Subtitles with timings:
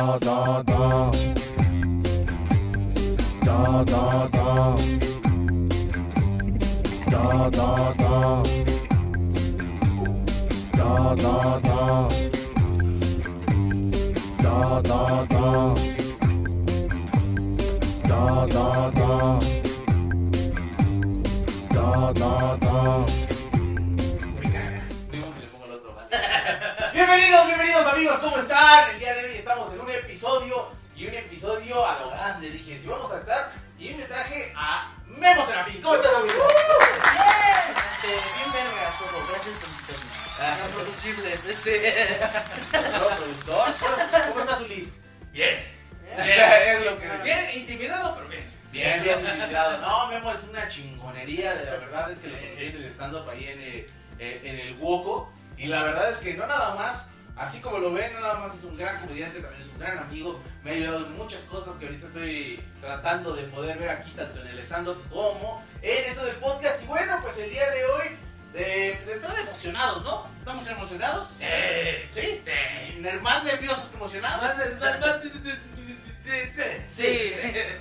[0.00, 1.10] Da da da.
[3.44, 4.76] Da da da.
[7.10, 8.42] Da da da.
[10.72, 12.08] Da da da.
[14.42, 15.74] Da da da.
[18.08, 19.40] Da da da.
[21.74, 22.40] Da da
[26.94, 28.99] bienvenidos, bienvenidos amigos, ¿cómo están?
[31.78, 32.50] A lo grande.
[32.50, 35.80] Dije, si vamos a estar, y me traje a Memo Serafín.
[35.80, 36.48] ¿Cómo estás, amigo?
[37.90, 40.10] Este, bien verga todo, gracias por invitarme.
[40.40, 42.18] Ah, producibles, este.
[42.70, 43.66] Productor.
[44.28, 44.92] ¿Cómo estás, Uli?
[45.32, 45.80] Bien.
[46.16, 48.50] Es lo que Bien, intimidado, pero bien.
[48.72, 49.78] Bien, bien intimidado.
[49.78, 51.54] No, Memo es una chingonería.
[51.54, 53.86] De la verdad es que lo conocí en el stand-up ahí en, eh,
[54.18, 55.32] eh, en el Woco.
[55.56, 58.54] Y la verdad es que no nada más, así como lo ven, no nada más
[58.54, 60.40] es un gran comediante, también es un gran amigo.
[60.62, 64.40] Me ha ayudado en muchas cosas que ahorita estoy tratando de poder ver aquí, tanto
[64.42, 66.82] en el stand-up como en esto del podcast.
[66.82, 68.16] Y bueno, pues el día de hoy,
[68.52, 70.26] de, de entrada emocionados, ¿no?
[70.38, 71.34] ¿Estamos emocionados?
[71.38, 71.46] Sí.
[72.10, 72.42] ¿Sí?
[72.44, 73.00] Sí.
[73.22, 74.42] Más nerviosos que emocionados.
[74.42, 75.16] Más, más, más.
[76.52, 76.62] Sí.
[76.88, 77.32] Sí,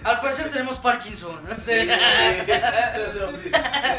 [0.03, 1.41] al parecer tenemos Parkinson.
[1.57, 1.87] Sí,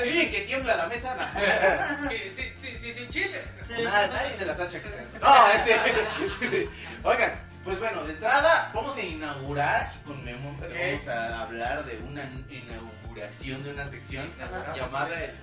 [0.02, 1.14] sí, bien que tiembla la mesa.
[1.16, 2.10] no.
[2.10, 3.42] Sí, sí, sí, sin chile.
[3.82, 4.96] Nadie se la está checando.
[5.20, 6.68] No, este.
[7.04, 10.58] Oigan, pues bueno, de entrada vamos a inaugurar con Memo.
[10.58, 14.32] Vamos a hablar de una inauguración de una sección
[14.74, 15.34] llamada el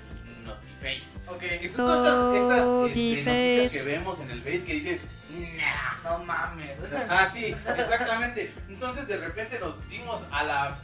[0.47, 1.19] Notiface.
[1.27, 1.39] Ok.
[1.61, 6.09] Que son todas estas, estas este, noticias que vemos en el Face que dices, nah.
[6.17, 6.77] No mames.
[7.09, 7.45] Ah, sí,
[7.77, 8.53] exactamente.
[8.69, 10.77] Entonces de repente nos dimos a la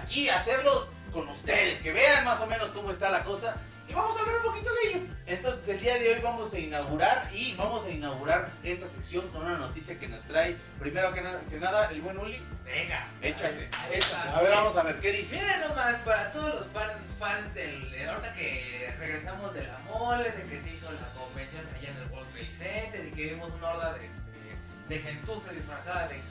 [0.00, 3.56] aquí a hacerlos con ustedes, que vean más o menos cómo está la cosa
[3.88, 5.00] y vamos a hablar un poquito de ello.
[5.26, 9.42] Entonces el día de hoy vamos a inaugurar y vamos a inaugurar esta sección con
[9.44, 12.40] una noticia que nos trae primero que, na- que nada el buen Uli.
[12.64, 13.08] Venga.
[13.20, 13.98] Échate, Ahí échate.
[13.98, 14.36] está.
[14.38, 15.36] A ver, vamos a ver qué dice.
[15.40, 17.90] Miren nomás, para todos los fan- fans del.
[17.90, 18.59] de Ahorita que
[19.48, 22.52] regresamos de la mole, de que se hizo la convención allá en el World Trade
[22.52, 24.06] Center y que vimos una horda de.
[24.06, 24.20] Este,
[24.90, 26.22] de gentuza disfrazada de y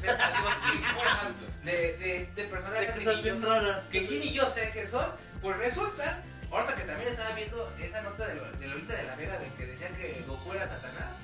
[1.65, 3.85] de, de, de personajes De que bien ni yo- raras.
[3.87, 5.05] que y yo sé que son,
[5.41, 6.19] pues resulta,
[6.51, 9.65] ahorita que también estaba viendo esa nota de, de Lolita de la Vega de que
[9.65, 11.15] decían que Goku era Satanás.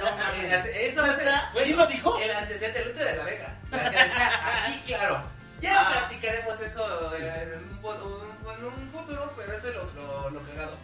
[0.00, 1.32] No mames, eso es el,
[1.64, 2.18] ¿Quién lo dijo?
[2.18, 3.56] el antecedente de Lolita de la Vega.
[3.70, 5.22] La que decía, aquí claro.
[5.60, 5.92] Ya Ah.
[6.08, 10.42] platicaremos eso en un, fu- un- en un futuro, pero este es lo, lo, lo
[10.48, 10.76] cagado.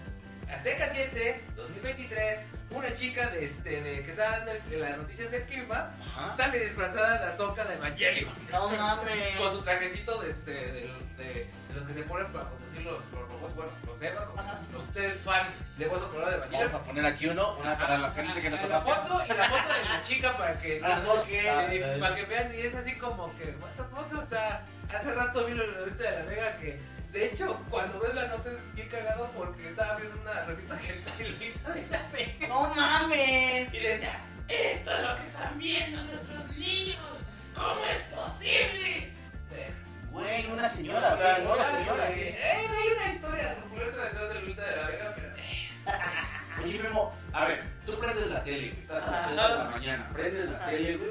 [0.55, 5.43] Azteca 7, 2023, una chica de este de que está dando el- las noticias del
[5.45, 6.35] clima Ajá.
[6.35, 8.33] sale disfrazada de Azoka de Evangelion.
[8.51, 9.37] No mames.
[9.37, 10.71] Con su trajecito de, este, de,
[11.19, 14.41] de- de los que se ponen para conducir los, los robots, bueno, los Eva, como
[14.41, 14.59] Ajá.
[14.73, 16.81] los ustedes fan de Hueso Colorado de Vamos Evangelion.
[16.83, 18.91] a poner aquí uno, una para la gente que no Ah, la conoce.
[19.01, 22.55] foto y la foto de la chica para que Ah, sí, Ah, para que vean
[22.55, 24.63] y es así como que what the fuck, o sea
[24.95, 26.81] hace rato vi Lolita de la Vega que
[27.13, 31.33] de hecho cuando ves la nota es bien cagado porque estaba viendo una revista hentai
[31.33, 33.73] Lolita de la Vega No mames.
[33.75, 36.99] y decía esto es lo que están viendo nuestros niños
[37.55, 39.13] cómo es posible
[40.11, 42.21] Güey, una señora, o sea, no la señora, sí.
[42.23, 45.71] eh, hay una historia completa detrás de Lolita de la Vega pero eh,
[46.65, 49.65] Oye, Memo, a ver, tú prendes la tele, güey, estás a las 6 de la
[49.71, 51.11] mañana, prendes la tele, güey,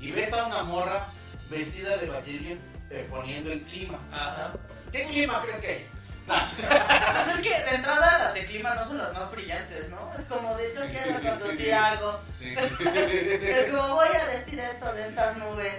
[0.00, 1.06] y ves a una morra
[1.50, 2.58] vestida de Evangelion
[2.90, 4.00] eh, poniendo el clima.
[4.10, 4.52] ajá
[4.92, 5.86] ¿Qué clima crees que hay?
[6.28, 10.12] Pues es que de entrada las de clima no son las más brillantes, ¿no?
[10.16, 12.20] Es como de yo quiero conducir algo.
[12.40, 15.74] Es como voy a decir esto de estas nubes.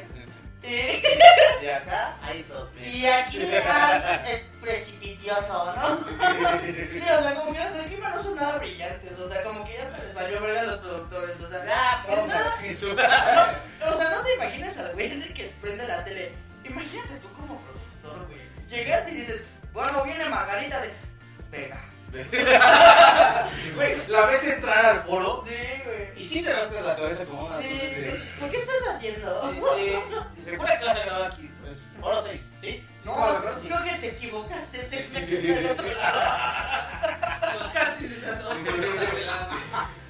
[0.61, 2.67] Y, acá hay dos.
[2.77, 5.97] y aquí es precipitioso, ¿no?
[5.97, 9.17] Sí, o sea, como que las del clima no son nada brillantes.
[9.17, 11.39] O sea, como que ya hasta les valió verga a los productores.
[11.39, 13.89] O sea, Ah, entrada, broma.
[13.89, 16.33] O sea, no te imagines al güey ese que prende la tele.
[16.65, 17.29] Imagínate tú.
[18.69, 19.41] Llegas y dices,
[19.73, 20.91] bueno, viene Margarita de.
[21.49, 21.81] Pega.
[23.75, 25.53] Güey, la ves entrar al foro Sí,
[25.85, 26.09] güey.
[26.15, 27.61] y sí te rascas la cabeza como una.
[27.61, 27.69] Sí.
[28.39, 29.53] ¿Por qué estás haciendo?
[30.43, 31.51] ¿Se recuerda que la grabado aquí?
[31.61, 32.83] Pues, foro 6, ¿sí?
[33.03, 33.57] No, ¿Cómo la verdad?
[33.61, 33.67] Sí.
[33.67, 34.79] creo que te equivocaste.
[34.79, 36.19] El Sexmex está del otro lado.
[37.59, 38.07] los casi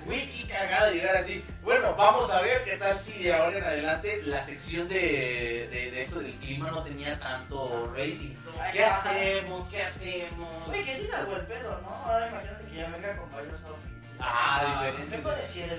[0.07, 1.43] qué cagado llegar así.
[1.61, 5.91] Bueno, vamos a ver qué tal si de ahora en adelante la sección de, de,
[5.91, 8.33] de esto del clima no tenía tanto rating.
[8.73, 9.67] ¿Qué hacemos?
[9.69, 10.65] ¿Qué hacemos?
[10.65, 11.89] Güey, que sí salvó el pedo, ¿no?
[11.89, 14.05] Ahora imagínate que ya venga con varios outfits.
[14.19, 15.15] Ah, diferente.
[15.15, 15.73] Vengo de cielo.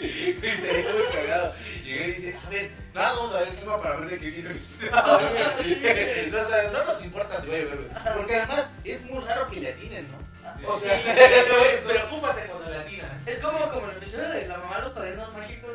[0.00, 1.54] Estaría muy cagado.
[1.84, 4.30] Llegué y dice, a ver, nada, vamos a ver el clima para ver de qué
[4.30, 4.54] viene no,
[6.40, 7.90] o sea, no nos importa si voy a ver, güey.
[8.16, 10.31] Porque además es muy raro que le atinen, ¿no?
[10.66, 11.02] O sea,
[11.86, 15.32] preocúpate cuando la tiran Es como, como el episodio de la mamá de los padrinos
[15.32, 15.70] mágicos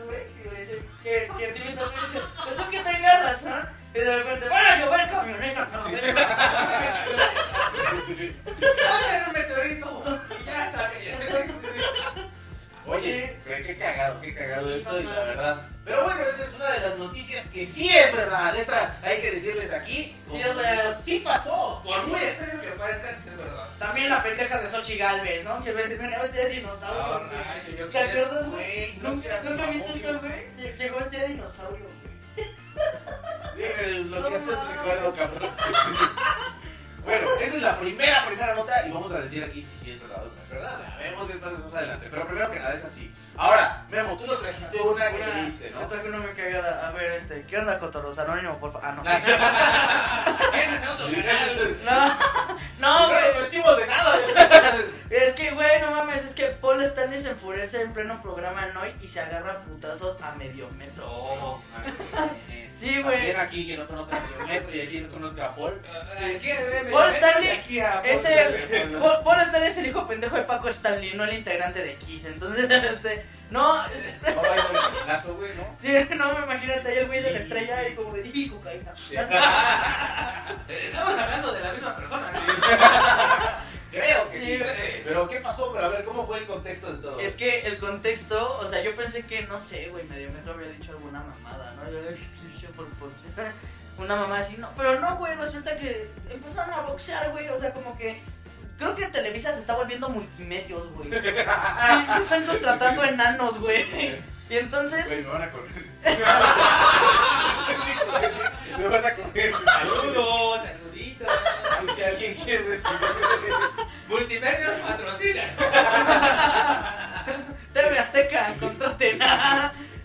[1.03, 2.19] que, que Timmy también dice,
[2.49, 3.69] eso que tenga razón.
[3.93, 5.71] Y de repente, van a llover camionetas.
[5.71, 5.89] No, ¡Ah,
[9.15, 10.03] era un meteorito!
[10.39, 11.15] Y ya sabe.
[12.87, 15.67] Oye, qué cagado, qué cagado esto y la verdad.
[15.83, 18.55] Pero bueno, esa es una de las noticias que sí es verdad.
[18.55, 20.15] Esta hay que decirles aquí.
[20.25, 20.95] Sí es real.
[20.95, 21.81] Sí pasó.
[21.83, 23.65] Por muy extraño que parezca, sí es verdad.
[23.79, 25.61] También la pendeja de Xochitl Galvez, ¿no?
[25.63, 27.01] Que venía vestida de dinosaurio.
[27.03, 27.71] No, güey.
[27.71, 28.97] no, yo ¿Te acuerdas, güey?
[29.01, 30.47] No ¿Nunca, seas ¿nunca viste eso, güey?
[30.57, 32.47] Lle- Llegó vestida de dinosaurio, güey.
[33.57, 35.49] Dime lo No que hace el recuerdo, cabrón.
[37.07, 40.01] Bueno, esa es la primera, primera nota y vamos a decir aquí si sí es
[40.01, 40.79] verdad o no es verdad.
[40.89, 42.07] La vemos entonces más adelante.
[42.11, 43.13] Pero primero que nada es así.
[43.39, 45.79] Ahora, Memo, tú nos trajiste una que Una- leíste, ¿no?
[45.81, 46.87] Esta que no me cagada.
[46.87, 48.17] A ver, este, ¿qué onda, Cotorros?
[48.17, 48.87] Anónimo, por favor.
[48.87, 50.57] Ah, no.
[50.57, 51.07] Ese es otro.
[51.85, 52.17] No, no,
[52.79, 53.33] No, güey.
[53.33, 54.15] no vestimos de nada.
[55.09, 58.75] Es que, güey, no mames, es que Paul Stanley se enfurece en pleno programa en
[58.75, 61.05] hoy y se agarra putazos a medio metro.
[61.05, 61.61] No,
[62.77, 63.15] Sí, güey.
[63.17, 65.81] También aquí que no conozca a Metro y aquí no conozca a Paul.
[66.91, 67.49] Paul Stanley
[67.81, 68.33] a es Paul.
[68.33, 68.91] el.
[68.99, 72.25] Paul, Paul Stanley es el hijo pendejo de Paco Stanley, no el integrante de Kiss.
[72.25, 73.25] Entonces, este.
[73.49, 75.73] No, es- No, vaya con el pedazo, güey, ¿no?
[75.77, 75.87] sí,
[76.17, 78.29] no me imagínate ahí el güey de la estrella y como de.
[78.33, 78.93] ¡Y cocaína!
[80.67, 82.31] Estamos hablando de la misma persona.
[83.89, 84.45] Creo que sí.
[84.57, 84.63] Sí.
[85.05, 85.71] Pero ¿qué pasó?
[85.73, 87.19] Pero a ver, ¿cómo fue el contexto de todo?
[87.19, 90.69] Es que el contexto, o sea, yo pensé que, no sé, güey, medio metro habría
[90.69, 91.89] dicho alguna mamada, ¿no?
[91.89, 92.11] Yo, yo
[92.77, 93.11] por- por-
[93.97, 97.73] una mamá así, no, pero no, güey, resulta que empezaron a boxear, güey, o sea,
[97.73, 98.21] como que
[98.77, 101.09] creo que Televisa se está volviendo multimedios, güey.
[101.09, 104.15] Y están contratando enanos, güey.
[104.49, 105.85] Y entonces, Güey, me van a correr.
[108.77, 109.53] me van a correr.
[109.53, 111.27] Saludos, saluditos.
[111.85, 112.99] Y si alguien quiere recibir.
[114.07, 115.49] Multimedios patrocinan.
[117.73, 119.19] TV Azteca, contraten.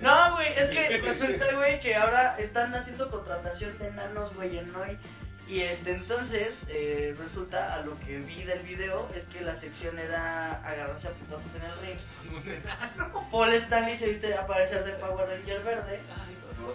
[0.02, 4.75] No, güey, es que resulta, güey, que ahora están haciendo contratación de enanos, güey, en
[4.75, 4.99] hoy.
[5.49, 9.99] Y este, entonces, eh, resulta, a lo que vi del video, es que la sección
[9.99, 12.62] era agarrarse a putazos en el ring.
[13.31, 16.00] Paul Stanley se viste a parecer de Power Ranger verde.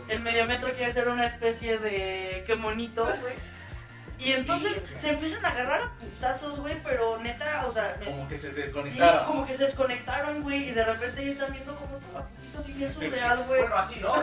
[0.09, 2.43] El mediometro quiere ser una especie de...
[2.45, 3.56] ¡Qué monito, güey!
[4.19, 7.95] Y entonces se empiezan a agarrar a putazos, güey, pero neta, o sea...
[8.03, 9.25] Como que se Sí, desconectaron.
[9.25, 12.59] como que se desconectaron, güey, y de repente ya están viendo cómo está la putiza
[12.59, 13.61] así bien surreal, güey.
[13.61, 14.13] Bueno, así, ¿no?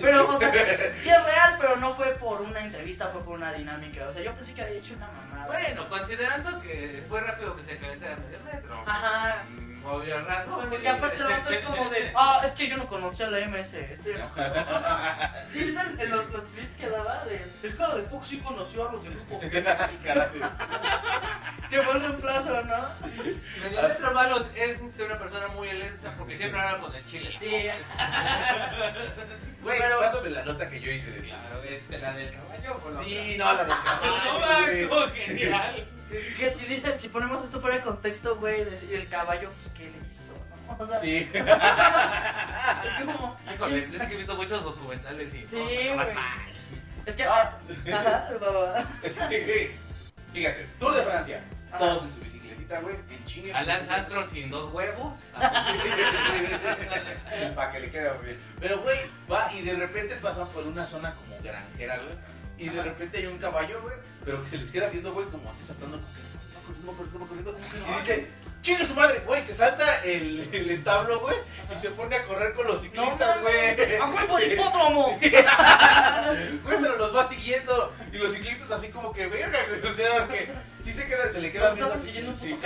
[0.00, 0.50] Pero, o sea,
[0.96, 4.08] sí es real, pero no fue por una entrevista, fue por una dinámica.
[4.08, 5.46] O sea, yo pensé que había hecho una mamada.
[5.46, 8.82] Bueno, considerando que fue rápido que se calentara medio metro.
[8.86, 9.44] Ajá.
[9.48, 10.68] Mm, Obvio razón.
[10.70, 13.74] Porque aparte el vato es como de, ah, es que yo no conocía la MS,
[13.74, 14.54] estoy enojado.
[15.46, 18.88] Sí, están en los, los tweets que daba de, el cara de Fox sí conoció
[18.88, 19.40] a los del grupo.
[21.70, 22.88] Fue el reemplazo, ¿no?
[23.62, 27.34] Medio metro malo es este, una persona muy elensa porque siempre habla con el chile.
[27.38, 27.68] Sí,
[29.62, 31.20] Güey, Pero- pásame la nota que yo hice de.
[31.20, 32.80] Claro, este, la del caballo.
[32.84, 33.44] o la Sí, otra?
[33.44, 34.62] no, la del No, caballo.
[34.66, 34.80] güey.
[34.82, 35.88] estuvo genial.
[36.38, 39.98] Que si dicen, si ponemos esto fuera de contexto, güey, el caballo, pues, ¿qué le
[40.10, 40.32] hizo?
[40.66, 40.76] no?
[40.78, 41.16] O sea, Sí.
[42.86, 45.46] es que como, Híjole, es que he visto muchos documentales y.
[45.46, 45.64] Sí, no,
[46.02, 46.14] güey.
[46.14, 46.20] no,
[47.06, 47.58] es que, Ah.
[47.92, 48.28] ajá.
[49.02, 49.76] Es que,
[50.32, 51.42] fíjate, Tour de Francia.
[51.70, 51.78] Ajá.
[51.78, 53.58] Todos en su bicicletita, güey, en chinga.
[53.58, 55.18] A Lance Armstrong sin dos huevos.
[57.56, 58.38] Para que le quede bien.
[58.60, 58.98] Pero, güey,
[59.30, 62.14] va y de repente pasan por una zona como granjera, güey.
[62.58, 65.50] Y de repente hay un caballo, güey, pero que se les queda viendo, güey, como
[65.50, 65.96] así saltando.
[65.96, 67.56] "No, no, corriendo".
[67.90, 68.28] Y dice,
[68.62, 71.36] chingue su madre, güey, se salta el, el establo, güey,
[71.72, 73.96] y se pone a correr con los No ciclistas, güey.
[74.00, 75.18] a huevo de hipódromo.
[76.62, 77.92] Güey, pero los va siguiendo.
[78.12, 79.86] Y los ciclistas así como que, verga, güey.
[79.86, 80.48] O sea, que
[80.82, 81.96] sí se queda, se le queda viendo.
[81.98, 82.56] sí.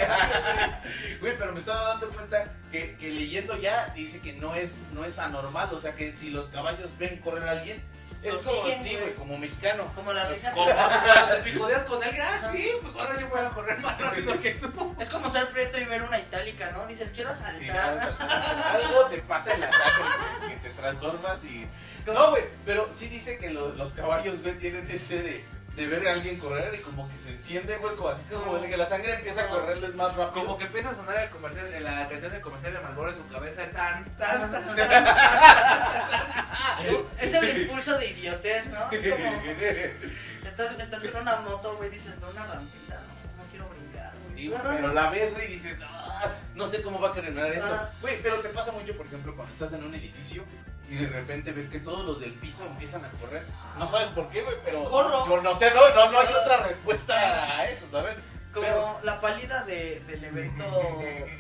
[1.20, 5.04] Güey, pero me estaba dando cuenta que, que leyendo ya dice que no es, no
[5.04, 5.68] es anormal.
[5.72, 7.82] O sea, que si los caballos ven correr a alguien,
[8.22, 9.14] es Lo como siguen, así, güey.
[9.14, 9.92] como mexicano.
[9.94, 10.52] Como la lucha.
[10.52, 10.66] Como
[11.30, 14.54] te picodeas con él, ah, sí, pues ahora yo voy a correr más rápido que
[14.54, 14.96] tú.
[14.98, 16.86] Es como ser prieto y ver una itálica, ¿no?
[16.86, 17.98] Dices, quiero saltar.
[17.98, 21.66] algo te pasa en la sangre que te transformas y.
[22.06, 25.44] No, güey, pero sí dice que lo- los caballos, güey, tienen ese de,
[25.76, 28.66] de ver a alguien correr y como que se enciende, güey, como así como de
[28.68, 30.44] que la sangre empieza a correrles más rápido.
[30.46, 33.28] Como que empieza a sonar el comercial, la canción del comercial de Malboro en tu
[33.28, 35.06] cabeza, tan, tan, tan.
[37.20, 38.90] es el impulso de idiotez, ¿no?
[38.90, 39.42] Es como,
[40.46, 44.76] estás, estás en una moto, güey, dices, no, una rampita, no, no quiero brincar, güey.
[44.76, 47.88] Pero la ves, güey, y dices, "Ah, no sé cómo va a terminar esto.
[48.00, 50.42] Güey, pero te pasa mucho, por ejemplo, cuando estás en un edificio
[50.88, 53.44] y de repente ves que todos los del piso empiezan a correr.
[53.78, 54.84] No sabes por qué, güey, pero.
[54.84, 55.26] Corro.
[55.28, 58.18] Yo no sé, no, no, no hay otra respuesta a eso, ¿sabes?
[58.52, 60.64] Como Pero- la pálida de, del evento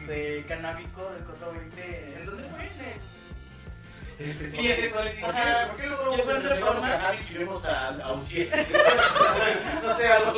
[0.06, 2.70] de canábico del Coto 20, ¿en dónde fue?
[4.18, 5.68] Este, Sí, el ¿Por qué, Ajá.
[5.68, 7.92] ¿Por qué no ¿Quién vamos fue a Navi si vemos a, a
[9.82, 10.34] no sé, algo.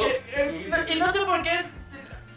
[0.88, 1.60] Y no sé por qué,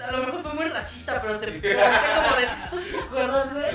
[0.04, 1.78] a lo mejor fue muy racista, pero te pregunté
[2.16, 3.66] como de, ¿tú sí te acuerdas, güey?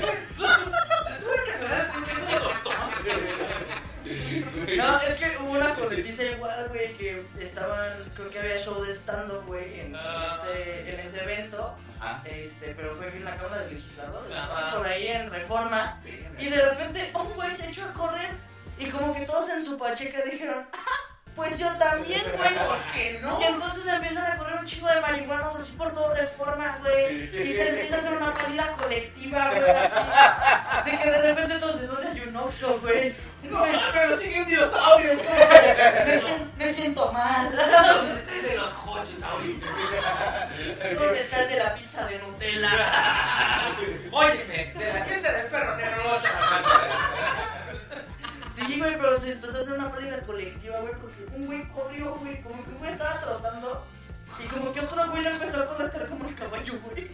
[4.77, 8.93] No, es que hubo una coletiza igual, güey, que estaban, creo que había show de
[8.93, 10.39] stand-up, güey, en, en Ah.
[10.45, 12.23] este, en ese evento, Ajá.
[12.25, 14.77] este, pero fue en la Cámara del Legislador, ¿no?
[14.79, 16.01] Por ahí en Reforma,
[16.39, 18.31] y de repente un güey se echó a correr,
[18.79, 23.19] y como que todos en su pacheca dijeron, "Ah, pues yo también, güey, ¿por qué
[23.23, 23.39] no?
[23.41, 27.51] Y entonces empiezan a correr un chico de marihuanos así por todo Reforma, güey, y
[27.51, 31.87] se empieza a hacer una pálida colectiva, güey, así, de que de repente todos, ¿de
[31.87, 33.15] dónde hay un Oxxo, güey?
[33.43, 35.13] No, pero sigue un dinosaurio.
[35.13, 37.55] Es como, me, sien- me siento mal.
[37.55, 39.67] ¿Dónde está el de los coches ahorita?
[40.99, 42.71] ¿Dónde está el de la pizza de Nutella?
[44.11, 46.97] Óyeme, de la pizza del perro negro no vas a hablar.
[48.57, 52.15] Sí, güey, pero se empezó a hacer una pálida colectiva, güey, porque un güey corrió,
[52.17, 53.87] güey, como que un güey estaba trotando
[54.43, 57.11] y como que otro güey le empezó a correr como el caballo, güey.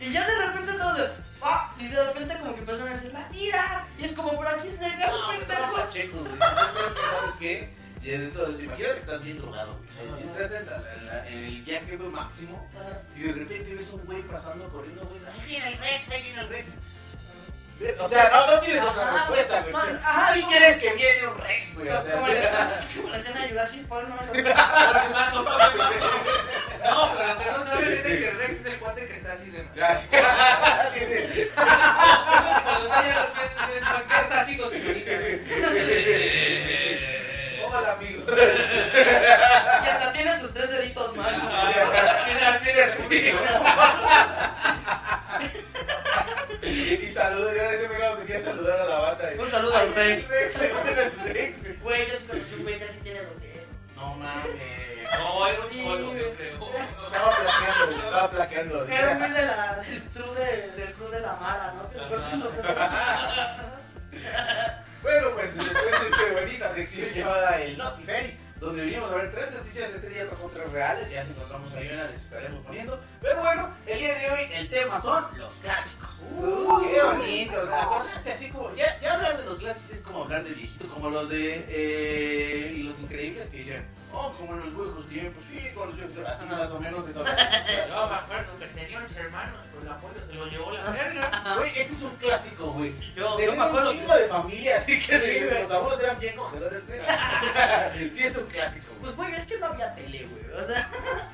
[0.00, 1.08] Y ya de repente todos de,
[1.42, 1.74] ¡ah!
[1.78, 3.86] Y de repente como que empezaron a decir, ¡la tira!
[3.98, 6.24] Y es como, por aquí es legal, No, estaba pendejo.
[6.38, 7.80] ¿Sabes qué?
[8.02, 10.24] Y dentro de eso, imagínate que estás bien drogado, güey.
[10.24, 13.02] Y estás en, la- la- en el güey, máximo Ajá.
[13.14, 15.20] y de repente ves un güey pasando, corriendo, güey.
[15.26, 16.70] Ahí viene el Rex, ahí viene el Rex.
[17.98, 19.74] O sea, no, no tienes otra respuesta, güey.
[20.04, 21.88] ajá, sí crees que viene un Rex, güey.
[21.88, 24.16] O sea, Como la escena- como la escena de Jurassic Park, ¿no?
[25.10, 25.64] Más o menos.
[26.84, 29.50] No, pero que no saben es de que Rex es el cuate que está así
[29.50, 29.66] de.
[29.74, 30.08] Ya, sí.
[31.54, 33.14] Cuando está ya
[33.92, 34.68] banqueta está así con.
[37.72, 38.26] Hola, amigo.
[38.26, 41.34] Que hasta tiene sus tres deditos mal.
[42.26, 43.34] Tiene, tiene
[46.70, 49.30] Y saludo, yo ese me quería saludar a la bata.
[49.38, 50.30] Un saludo al Rex.
[51.24, 52.06] Rex, güey.
[52.06, 53.64] Yo conocí un güey casi tiene los dedos.
[53.96, 54.46] No mames.
[55.18, 56.22] No, era un güey.
[56.22, 56.70] yo creo.
[57.06, 58.84] Estaba plaqueando, estaba plaqueando.
[58.86, 61.90] Era un de la, del club de, del club de la Mara, ¿no?
[61.90, 62.52] Que los.
[65.02, 69.50] Bueno, pues después de esta bonita sección llamada el Notiface, donde venimos a ver tres
[69.52, 73.00] noticias de este día con tres reales, ya se encontramos ahí una, les estaremos poniendo.
[73.20, 76.26] Pero bueno, el día de hoy el tema son los clásicos.
[76.38, 77.54] Uy, qué bonito.
[78.30, 81.28] Así como, ya, ya hablar de los clásicos es como hablar de viejito, como los
[81.30, 85.88] de eh, y los increíbles que dicen, oh, como en los viejos tiempos, sí, con
[85.88, 87.24] los viejos tiempos, así más o menos eso.
[87.88, 91.54] Yo me acuerdo que tenía unos hermanos, pues la pollo se lo llevó la verga.
[91.56, 92.92] Güey, este es un clásico, güey.
[93.16, 93.90] Yo, yo Tenemos me acuerdo.
[93.90, 97.00] un chingo de familia, así que los abuelos eran bien cogedores, güey.
[98.10, 98.89] sí, es un clásico, güey.
[99.00, 100.62] Pues, güey, es que no había tele, güey.
[100.62, 100.88] O sea,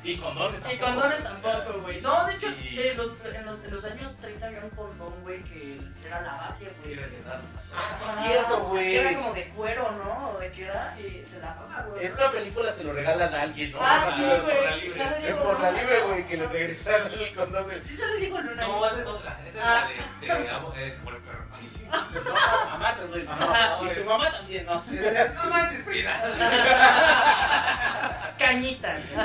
[0.05, 0.85] Y condones y tampoco.
[0.85, 2.01] condones tampoco, güey.
[2.01, 5.15] No, de hecho, Y- eh, los, en, los, en los años 30 había un condón,
[5.23, 6.95] güey, que era lavable, Y güey.
[6.97, 7.43] regresaron.
[7.75, 8.85] Ah, sí, cierto, güey.
[8.93, 10.31] Que era como de cuero, ¿no?
[10.31, 12.05] O de que era, y se lavaba, güey.
[12.07, 13.79] Esta película se lo regalan a alguien, ¿no?
[13.81, 14.81] Ah, sí, por la güey.
[14.83, 15.03] libre.
[15.05, 17.83] Sale Diego por la libre, güey, que le regresaron el condón, güey.
[17.83, 18.67] Sí sale Diego Luna.
[18.67, 19.41] No, esa es otra.
[19.47, 19.89] Esa es Ah.
[20.23, 20.29] la
[20.77, 20.85] de.
[20.85, 21.47] de perro.
[21.87, 23.79] No, mamá, te doy, mamá.
[23.83, 24.75] Y tu mamá también, ¿no?
[25.45, 26.21] No manches, Frida.
[28.39, 29.11] Cañitas.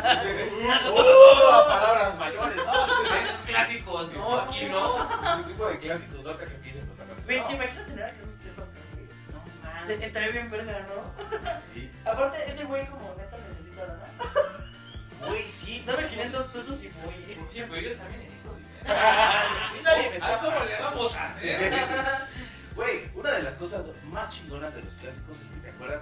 [0.92, 3.16] Uh, palabras mayores, ¿no?
[3.16, 4.98] Esos clásicos, no, aquí no.
[4.98, 8.40] Ese tipo de clásicos, no te que empiecen con Güey, ¿te imaginas tener a Carlos
[8.40, 9.08] Trejo acá, güey?
[9.32, 10.04] No, mames.
[10.04, 11.26] Estaría bien verga, ¿no?
[11.74, 11.92] Sí.
[12.06, 14.08] Aparte, ese güey como neta necesita lana.
[15.28, 15.84] Güey, sí.
[15.86, 17.48] Dame 500 pesos y voy.
[17.50, 18.86] Oye, pero yo también necesito dinero.
[19.80, 21.74] Y nadie me está ¿Cómo le vamos a hacer?
[22.76, 26.02] Güey, una de las cosas más chingonas de los clásicos es que te acuerdas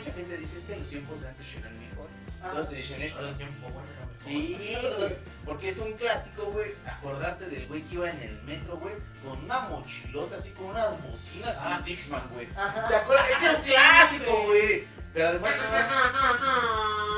[0.00, 2.08] mucha gente dice es que los tiempos de antes eran mejor.
[2.54, 4.56] Los el tiempo, bueno, no me Sí,
[4.98, 8.94] güey, porque es un clásico, güey, acordarte del güey que iba en el metro, güey,
[9.22, 12.46] con una mochilota así, con unas bocinas y un Dixman, güey.
[12.46, 13.26] ¿Te acuerdas?
[13.36, 14.84] Ese es un clásico, güey.
[15.12, 15.54] Pero además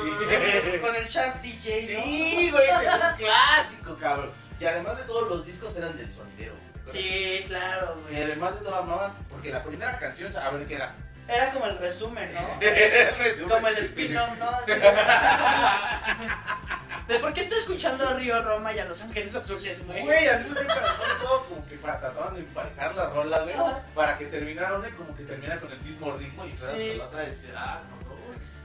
[0.01, 0.79] Sí.
[0.81, 1.85] Con el Sharp DJ.
[1.87, 4.31] Sí, güey, es un clásico, cabrón.
[4.59, 6.83] Y además de todos los discos eran del sonidero, güey.
[6.83, 8.23] Sí, claro, Y güey.
[8.23, 10.95] además de todo amaban, porque la primera canción, a ver qué era.
[11.27, 12.39] Era como el resumen, ¿no?
[12.61, 13.49] El resumen.
[13.49, 14.49] Como el spin-off, ¿no?
[14.49, 14.71] Así.
[17.07, 20.01] De por qué estoy escuchando a Río Roma y a Los Ángeles Azules, güey.
[20.03, 23.55] Güey, mismo tiempo además de todo como que pa- trataban de emparejar la rola, güey,
[23.93, 26.89] para que terminara una y como que termina con el mismo ritmo y fueras Sí.
[26.89, 28.02] con la otra y decir, ah, no,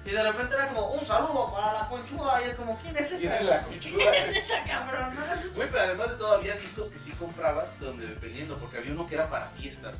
[0.09, 2.41] Y de repente era como, un saludo para la conchuda.
[2.43, 3.19] Y es como, ¿quién es esa?
[3.19, 3.99] Tiene la conchuda.
[3.99, 5.27] ¿Quién es esa cabrona?
[5.55, 9.07] Güey, pero además de todo había discos que sí comprabas donde dependiendo, porque había uno
[9.07, 9.95] que era para fiestas.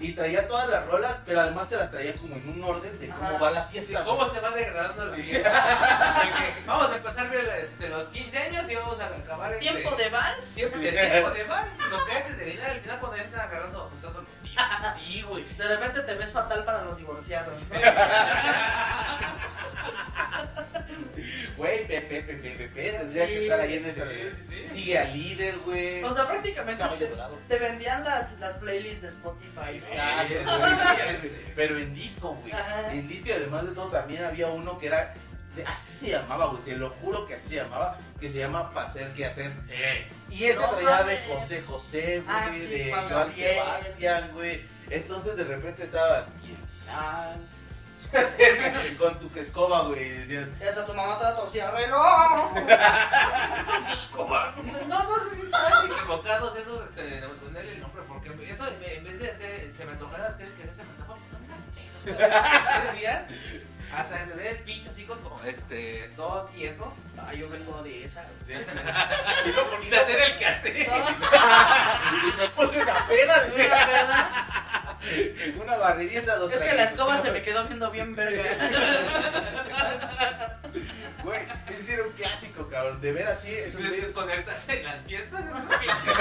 [0.00, 3.08] Y traía todas las rolas, pero además te las traía como en un orden de
[3.08, 3.38] cómo Ajá.
[3.38, 4.04] va la Sí, fiesta.
[4.04, 5.22] ¿Cómo se va degradando la Sí.
[5.22, 5.52] fiesta?
[6.26, 9.94] De que Vamos a empezar este, los 15 años y vamos a acabar este, Tiempo
[9.94, 10.54] de vals.
[10.56, 11.88] tiempo de tiempo de vals.
[11.88, 14.45] Los clientes de dinero al final cuando ya están agarrando a putazos los tíos.
[14.98, 15.44] Sí, güey.
[15.56, 17.58] De repente te ves fatal para los divorciados.
[17.68, 17.76] ¿no?
[21.56, 24.32] Güey, Pepe, Pepe, Pepe, tendría Sí, que estar ahí en ese.
[24.68, 26.02] Sigue al líder, güey.
[26.04, 27.08] O sea, prácticamente te,
[27.48, 29.76] te vendían las, las playlists de Spotify.
[29.76, 30.58] Exacto.
[31.56, 32.52] Pero en disco, güey.
[32.92, 35.14] En disco y además de todo también había uno que era.
[35.64, 36.62] Así se llamaba, güey.
[36.64, 37.98] Te lo juro que así se llamaba.
[38.20, 39.52] Que se llama Pa' hacer que hacer.
[39.68, 40.08] Eh.
[40.30, 41.18] Y ese No traía de.
[41.28, 42.36] José José, güey.
[42.36, 43.54] Ah, sí, de Juan Gabriel.
[43.54, 44.64] Sebastián, güey.
[44.90, 46.26] Entonces de repente estabas.
[48.98, 50.06] Con tu escoba, güey.
[50.06, 50.48] Y decías.
[50.66, 52.52] Hasta tu mamá te la torcía reloj.
[52.52, 54.54] Con su escoba.
[54.88, 59.04] No, no sé si están equivocados esos, este, de ponerle el nombre, porque eso en
[59.04, 63.24] vez de hacer, se me antojara hacer que se me antoja, pues, no tres días,
[63.94, 68.24] hasta tener el pincho así con todo, este, todo tieso, Ah, yo vengo de esa.
[68.46, 68.56] de
[69.98, 70.86] hacer el que hace.
[72.26, 72.94] Y me puse una
[73.42, 74.98] decía.
[75.60, 78.42] una barridita, dos Es que la escoba se me quedó viendo bien verga.
[81.22, 81.40] Güey,
[81.70, 83.00] ese sí era un clásico, cabrón.
[83.00, 84.06] De ver así, esos güeyes.
[84.06, 86.14] desconectarse en las fiestas, eso es clásico.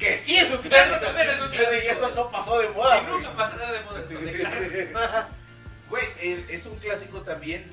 [0.00, 0.96] Que sí es un clásico.
[0.96, 1.90] Eso también es un clásico.
[1.92, 4.92] eso no pasó de moda, Y nunca pasará de moda desconectarse.
[5.90, 6.04] Güey,
[6.48, 7.64] es un clásico también,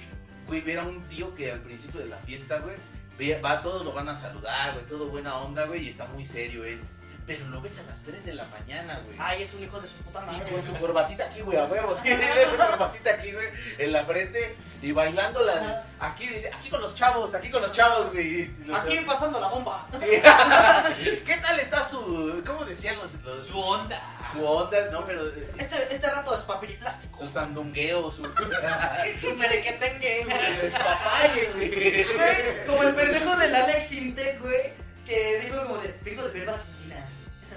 [0.47, 3.93] güey, ver a un tío que al principio de la fiesta, güey, va, todos lo
[3.93, 6.77] van a saludar, güey, todo buena onda, güey, y está muy serio, güey.
[7.27, 9.17] Pero lo ves a las 3 de la mañana, güey.
[9.19, 10.51] Ay, es un hijo de su puta Y madre.
[10.51, 11.99] con su corbatita aquí, güey, a huevos.
[11.99, 12.09] Sí,
[12.51, 13.47] su corbatita aquí, güey,
[13.79, 14.55] en la frente.
[14.83, 15.85] Y bailando la.
[15.99, 18.41] Aquí dice, aquí con los chavos, aquí con los chavos, güey.
[18.41, 19.87] y los Aquí chavos- pasando la bomba.
[19.99, 20.05] Sí.
[21.25, 22.43] ¿Qué tal está su.
[22.45, 23.13] ¿Cómo decían los.
[23.23, 23.99] los- Su onda.
[24.31, 25.23] su onda, no, pero.
[25.57, 27.17] Este, este rato es papiriplástico.
[27.17, 28.23] Su sandungueo, su.
[29.19, 30.23] Su merequetengue.
[30.25, 32.03] su despapalle, güey.
[32.03, 34.73] Güey, Como el pendejo del Alex Intec, güey,
[35.05, 36.45] que dijo como de, vengo de ver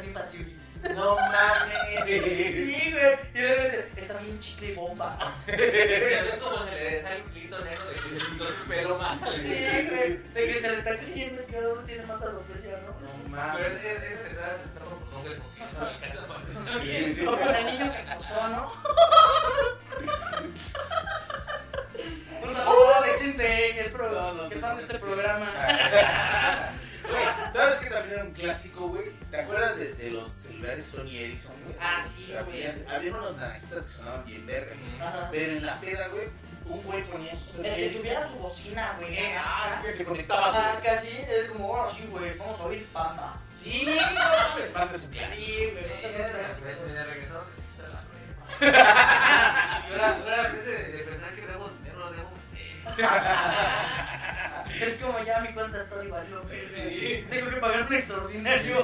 [0.03, 0.77] bien patriulis.
[0.95, 1.79] No mames.
[2.55, 3.19] Sí, güey.
[3.35, 5.19] Y luego dice, está bien chicle y bomba.
[5.47, 9.19] Es como se le sale un grito negro de que se pintó su pelo mal.
[9.41, 10.19] Sí, güey.
[10.35, 12.89] De que se le está creyendo que uno tiene más alopecia, ¿no?
[12.89, 13.73] No Pero mames.
[13.73, 14.57] es, es, es verdad,
[15.79, 17.29] no alcanza para bien.
[17.29, 18.73] O con el niño que acosó, ¿no?
[22.43, 24.83] Un saludo a Alex Intec, que es, pro- No, no, que es no, fan de
[24.83, 25.01] este sí.
[25.03, 25.51] programa.
[27.09, 27.25] Güey,
[27.55, 29.11] ¿sabes que también era un clásico, güey?
[29.31, 31.77] ¿Te acuerdas de, de los celulares Sony Ericsson, güey?
[31.81, 32.87] Ah, sí, Había, güey.
[32.95, 34.77] había unos naranjitas que sonaban bien verga.
[35.01, 35.29] Ajá.
[35.33, 36.27] Pero en la peda, güey,
[36.67, 39.17] un güey ponía su Sony El que tuviera su bocina, güey.
[39.17, 40.85] Eh, ah, sí que se conectaba, Ajá, güey.
[40.95, 41.09] casi.
[41.09, 43.35] Es como, ahora sí, güey, vamos a oír panda.
[43.47, 45.41] Sí, no mames, Panda es un clásico.
[45.41, 45.85] Sí, güey,
[48.61, 52.31] de la vez pensar que debo dinero, lo debo
[54.81, 56.43] Es como ya mi cuenta story valió.
[56.49, 57.27] Sí.
[57.29, 58.83] Tengo que pagar un extraordinario.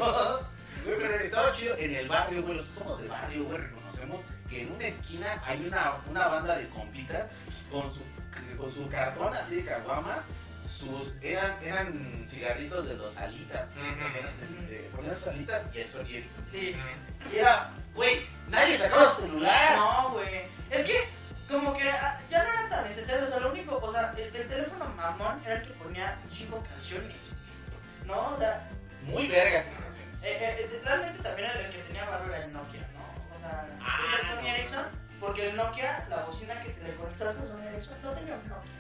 [0.84, 4.20] Güey, pero estaba chido en el barrio, güey, los que somos del barrio, güey, reconocemos
[4.50, 7.30] que en una esquina hay una, una banda de compitas
[7.70, 8.02] con su,
[8.58, 10.26] con su cartón así de caguamas,
[10.74, 13.68] sus, eran, eran cigarritos de los alitas,
[14.94, 16.44] ponían sus alitas y el Ericsson.
[16.46, 16.76] Sí.
[17.32, 19.76] Y era, güey, nadie sacaba su celular.
[19.76, 20.42] No, güey.
[20.70, 21.04] Es que,
[21.48, 23.24] como que ah, ya no era tan necesario.
[23.24, 26.62] O sea, lo único, o sea, el, el teléfono mamón era el que ponía cinco
[26.68, 27.16] canciones.
[28.06, 28.20] ¿No?
[28.32, 28.68] O sea,
[29.04, 30.22] Muy vergas canciones.
[30.22, 33.34] eh, eh, eh, realmente también el que tenía valor era el Nokia, ¿no?
[33.34, 34.46] O sea, Ah, el Sony.
[34.48, 34.84] Ericsson,
[35.20, 38.48] porque el Nokia, la bocina que te le conectabas con Sony Ericsson, no tenía un
[38.48, 38.72] Nokia.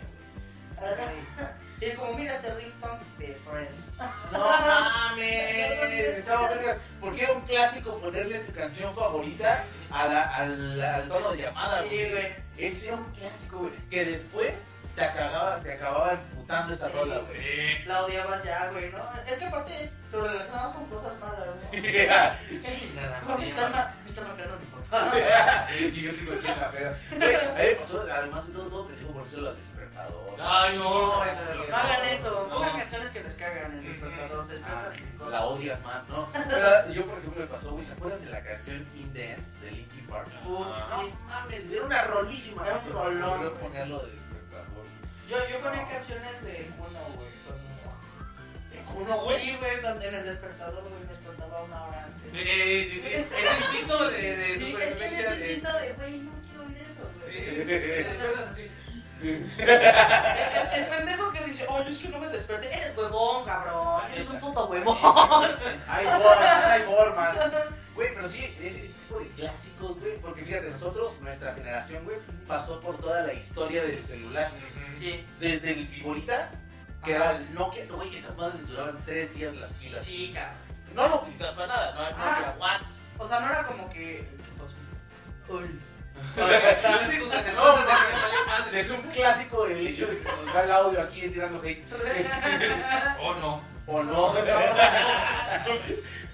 [1.80, 3.94] Y como mira este ringtone de Friends.
[4.32, 6.78] No mames, vergas.
[7.00, 11.82] Porque era un clásico ponerle tu canción favorita a la- al, al tono de llamada,
[11.82, 12.10] Sí, güey.
[12.10, 12.32] güey.
[12.56, 13.72] Ese era un clásico, güey.
[13.90, 14.54] Que después
[14.94, 17.40] te acababa, te acababa emputando esa Sí, rola, güey.
[17.42, 17.84] Sí.
[17.86, 18.98] La odiabas ya, güey, ¿no?
[19.26, 21.80] Es que aparte lo relacionabas con cosas malas, ¿no?
[22.94, 25.66] Nada Como me están, ma- me están marcando mi papá.
[25.80, 26.98] y yo sigo aquí en la peda.
[27.10, 29.50] Güey, a mí me pasó, además de todo, todo pendejo por eso la
[29.94, 30.34] despertador.
[30.40, 31.24] Ay, no,
[31.70, 32.54] No hagan eso, No.
[32.54, 34.90] pongan canciones que les cagan en el despertador, se Ah,
[35.30, 36.28] la odias más, ¿no?
[36.48, 39.70] Pero yo, por ejemplo, me pasó, güey, ¿se acuerdan de la canción In Dance de
[39.70, 40.28] Linkin Park?
[40.46, 41.14] Uf, No sí.
[41.26, 42.66] mames, era una rolísima.
[42.66, 43.62] Era un rolón, Quiero güey.
[43.62, 44.84] ponerlo de despertador.
[45.28, 47.34] Yo, yo ponía canciones de Kuno, güey.
[48.84, 49.40] Kuno, güey?
[49.40, 52.32] Sí, güey, cuando en el despertador, güey, me despertaba una hora antes.
[52.32, 53.08] Sí, sí, sí.
[53.14, 56.78] El instinto de, de Sí, es que es de- instinto de, güey, no quiero oír
[56.78, 57.40] eso, güey.
[57.40, 58.56] Sí, te despiertas
[59.24, 62.72] El, el pendejo que dice, oye, es que no me desperté.
[62.74, 64.02] Eres huevón, cabrón.
[64.12, 64.96] Eres un puto huevón.
[65.88, 67.36] Hay formas, hay formas.
[67.94, 70.16] Güey, pero sí, ese ese tipo de clásicos, güey.
[70.18, 74.50] Porque fíjate, nosotros, nuestra generación, güey, pasó por toda la historia del celular.
[74.98, 76.50] Sí, Desde el Viborita,
[77.04, 77.86] que era el Nokia.
[77.90, 80.04] Güey, esas madres duraban tres días las pilas.
[80.04, 80.56] sí, cabrón.
[80.94, 82.34] no lo utilizas para nada, no hay Ah.
[82.42, 83.10] propia Whats.
[83.18, 84.28] O sea, no era como que.
[84.28, 85.56] ¿Qué pasó?
[85.56, 85.80] Uy.
[88.72, 91.84] Es un clásico el hecho de que se nos va el audio aquí tirando hate.
[93.20, 93.62] Oh, no.
[93.86, 94.32] ¿O no?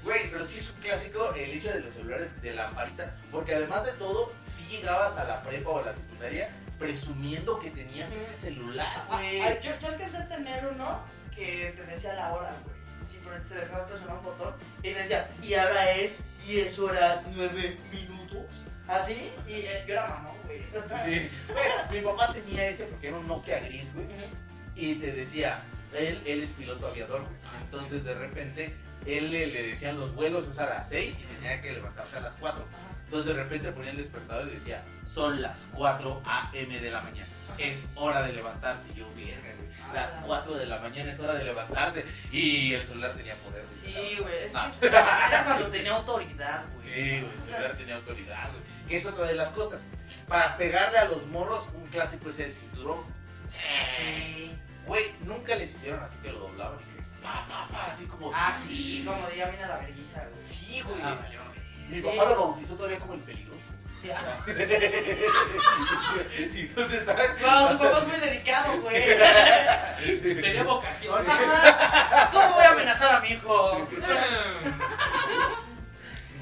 [0.02, 3.14] Güey, pero sí es un clásico el hecho de los celulares de lamparita.
[3.30, 7.70] Porque además de todo, si llegabas a la prepa o a la secundaria presumiendo que
[7.70, 9.40] tenías ese celular, güey.
[9.60, 11.02] yo, yo alcancé a tener uno
[11.34, 12.79] que te decía la hora, güey.
[13.24, 17.78] Pero se dejaba presionar un botón y te decía, y ahora es 10 horas 9
[17.92, 18.64] minutos.
[18.86, 20.62] Así, y eh, yo era mamón, güey.
[21.04, 21.30] Sí.
[21.92, 24.06] Mi papá tenía ese porque era un Nokia gris, güey.
[24.74, 25.62] Y te decía,
[25.96, 27.62] él, él es piloto aviador, güey.
[27.62, 28.74] Entonces de repente
[29.06, 32.20] él le, le decían los vuelos es a las 6 y tenía que levantarse a
[32.20, 32.64] las 4.
[33.10, 36.78] Entonces de repente ponía el despertador y decía, son las 4 a.m.
[36.80, 37.26] de la mañana.
[37.58, 38.88] Es hora de levantarse.
[38.92, 39.52] Y yo, verga.
[39.92, 42.06] Las 4 de la mañana es hora de levantarse.
[42.30, 43.64] Y el celular tenía poder.
[43.64, 43.74] güey.
[43.76, 44.60] Sí, güey, es No.
[44.78, 46.86] que era cuando tenía autoridad, güey.
[46.86, 48.62] Sí, güey, el celular tenía autoridad, güey.
[48.88, 49.88] Que es otra de las cosas.
[50.28, 53.00] Para pegarle a los morros, un clásico es el cinturón.
[53.48, 54.52] Sí.
[54.86, 58.30] Güey, nunca les hicieron así que lo doblaban y pa, pa, pa, así como.
[58.34, 60.40] Ah, sí, como de ya viene la vergüenza, güey.
[60.40, 61.00] Sí, güey.
[61.02, 61.16] Ah,
[61.90, 63.50] Mi papá lo bautizó todavía como el peligroso.
[64.00, 64.08] Sí,
[66.50, 67.22] sí, entonces estaba.
[67.40, 69.04] No, tu papá es muy dedicado, güey.
[70.42, 71.24] Tenía vocación.
[72.32, 73.86] ¿Cómo voy a amenazar a mi hijo?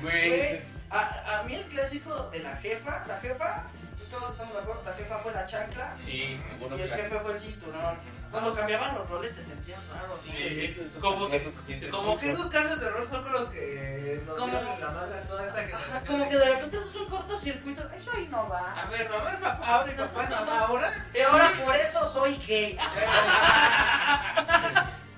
[0.03, 0.61] Güey.
[0.91, 3.65] A, a mí el clásico de la jefa, la jefa,
[4.11, 6.39] todos estamos de acuerdo, la jefa fue la chancla Sí,
[6.77, 7.99] y el jefe fue el cinturón.
[8.31, 10.17] Cuando cambiaban los roles te sentías raro.
[10.19, 14.23] Sí, esos Como que- se Como que esos cambios de rol son con los que
[14.27, 17.07] nos Como- la madre a toda esta Ajá, como que de repente eso es un
[17.09, 18.75] cortocircuito, eso ahí no va.
[18.83, 21.07] A ver, mamá es papá ahora y papá es mamá ahora.
[21.15, 22.79] Y ahora por eso soy gay.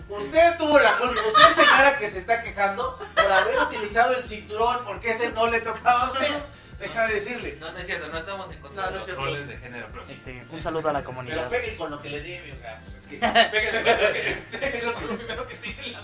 [0.09, 1.21] Usted tuvo la culpa.
[1.21, 5.61] Usted, señora, que se está quejando por haber utilizado el cinturón porque ese no le
[5.61, 6.29] tocaba a usted.
[6.81, 7.57] Déjame decirle.
[7.61, 10.07] No, no es cierto, no estamos en contra No, de los roles de género, pero
[10.07, 10.15] sí.
[10.15, 11.49] Este, un saludo a la Pero comunidad.
[11.51, 13.17] peguen con lo que le debe, oiga, pues es que.
[13.19, 16.01] Pégale, pégale, pégale con lo primero que tiene en la.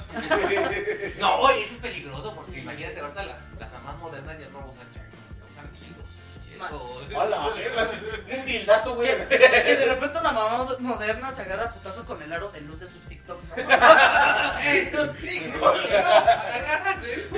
[1.19, 4.93] No, oye, eso es peligroso porque imagínate ahorita la- las mamás modernas ya no usan
[4.93, 6.05] chanclas, usan dildos.
[7.15, 7.53] Hola,
[8.39, 9.29] un dildazo, güey.
[9.29, 12.81] Que de repente una mamá moderna se agarra a putazo con el aro de luz
[12.81, 13.45] de sus TikToks.
[13.49, 13.55] ¿no?
[15.25, 17.37] Hijo, no, agarras eso.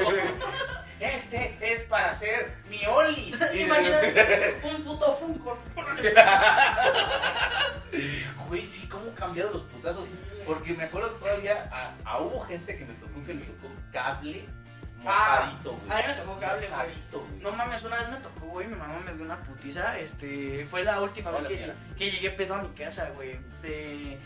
[1.01, 3.33] Este es para hacer mi Oli.
[3.55, 5.59] Imagínate un puto Funko.
[8.49, 10.09] Güey, sí, cómo han cambiado los putazos.
[10.47, 14.47] Porque me acuerdo todavía, a, a hubo gente que me tocó que le tocó cable
[15.03, 15.91] mojadito, güey.
[15.91, 17.41] a mí me tocó cable, güey.
[17.41, 19.99] No mames, una vez me tocó, güey, mi mamá me dio una putiza.
[19.99, 23.39] Este, fue la última vez que, que llegué pedo a mi casa, güey.
[23.63, 24.19] De.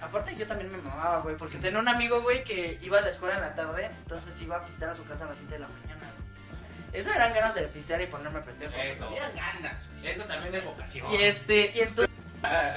[0.00, 3.08] Aparte, yo también me mamaba, güey, porque tenía un amigo, güey, que iba a la
[3.10, 5.58] escuela en la tarde, entonces iba a pistear a su casa a las 7 de
[5.60, 7.00] la mañana, güey.
[7.00, 8.72] Esas eran ganas de pistear y ponerme pendejo.
[8.76, 9.10] Eso.
[9.34, 9.92] Ganas.
[10.02, 11.12] Eso también es vocación.
[11.12, 12.08] Y este, y entonces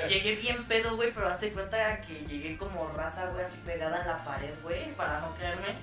[0.10, 4.08] llegué bien pedo, güey, pero hazte cuenta que llegué como rata, güey, así pegada en
[4.08, 5.76] la pared, güey, para no creerme.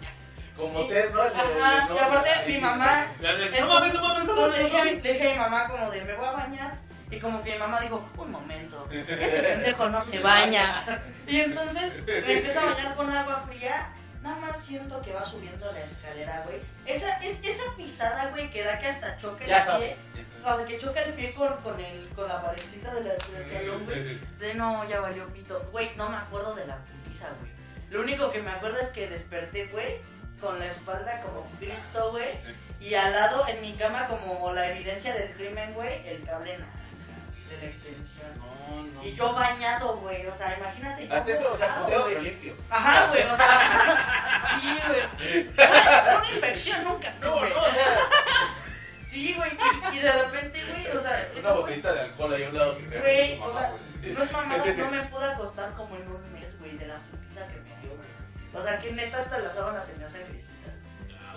[0.56, 1.22] Como usted, ¿no?
[1.24, 4.58] El de- Ajá, no, y aparte mi mamá, No mames, no mames, no mames.
[4.58, 6.78] le dije a mi mamá como de, me voy a bañar.
[7.10, 11.02] Y como que mi mamá dijo, un momento, este pendejo no se baña.
[11.26, 13.94] Y entonces me empiezo a bañar con agua fría.
[14.22, 16.60] Nada más siento que va subiendo la escalera, güey.
[16.84, 19.96] Esa, es, esa pisada, güey, que da que hasta choca el Ya pie.
[20.42, 23.36] O sea, que choca el pie con, con, el, con la paredcita de la, del
[23.36, 24.18] escalón, güey.
[24.38, 25.68] De no, ya valió pito.
[25.70, 27.52] Güey, no me acuerdo de la putiza, güey.
[27.90, 30.00] Lo único que me acuerdo es que desperté, güey,
[30.40, 32.38] con la espalda como Cristo, güey.
[32.80, 36.77] Y al lado, en mi cama, como la evidencia del crimen, güey, el cable naranja
[37.48, 38.26] de la extensión.
[38.38, 39.04] No, no.
[39.04, 40.26] Y yo bañado, güey.
[40.26, 41.14] O sea, imagínate yo.
[41.14, 42.54] Hasta eso, o sea, pero limpio.
[42.70, 44.40] Ajá, güey, o sea.
[44.50, 45.48] sí, güey.
[45.56, 47.50] Una, una infección nunca No, tuve.
[47.50, 47.98] no, o sea,
[49.00, 49.50] Sí, güey.
[49.94, 52.76] Y, de repente, güey, o sea, una botellita de alcohol ahí a un lado.
[52.78, 54.10] que- Güey, o sea, Sí.
[54.10, 57.46] no es mamada, no me pude acostar como en un mes, güey, de la putiza
[57.46, 58.08] que me dio, güey.
[58.54, 60.52] O sea, que neta hasta la sábana tenía sangrecita.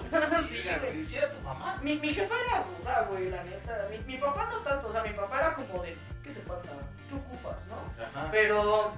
[0.49, 0.99] sí, güey.
[0.99, 1.77] Hiciera tu mamá.
[1.81, 3.87] Mi, mi jefa era ruda, güey, la neta.
[3.89, 6.69] Mi, mi papá no tanto, o sea, mi papá era como de, ¿qué te falta?
[7.09, 7.75] ¿Qué ocupas, no?
[8.03, 8.29] Ajá.
[8.31, 8.93] Pero,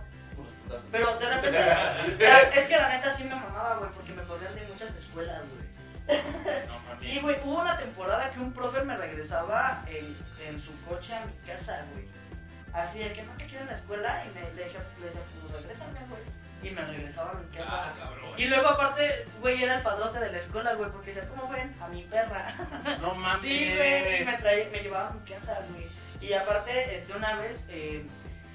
[0.92, 1.58] pero de repente,
[2.20, 5.42] era- es que la neta sí me mamaba, güey, porque me corrían de muchas escuelas,
[5.50, 5.64] güey.
[6.68, 7.00] No.
[7.00, 10.16] Sí, güey, hubo una temporada que un profe me regresaba en,
[10.48, 12.06] en su coche a mi casa, güey.
[12.74, 15.22] Así de que no te quiero en la escuela y me le dije, le decía,
[15.42, 16.22] pues regrésame, güey.
[16.64, 17.70] Y me regresaba a mi casa.
[17.72, 18.34] Ah, cabrón.
[18.38, 21.76] Y luego aparte, güey, era el padrote de la escuela, güey, porque decía, ¿cómo ven?
[21.82, 22.48] A mi perra.
[23.02, 23.42] No mames.
[23.42, 25.88] Sí, güey, y me, traía, me llevaba a mi casa, güey.
[26.22, 28.06] Y aparte, este, una vez, eh,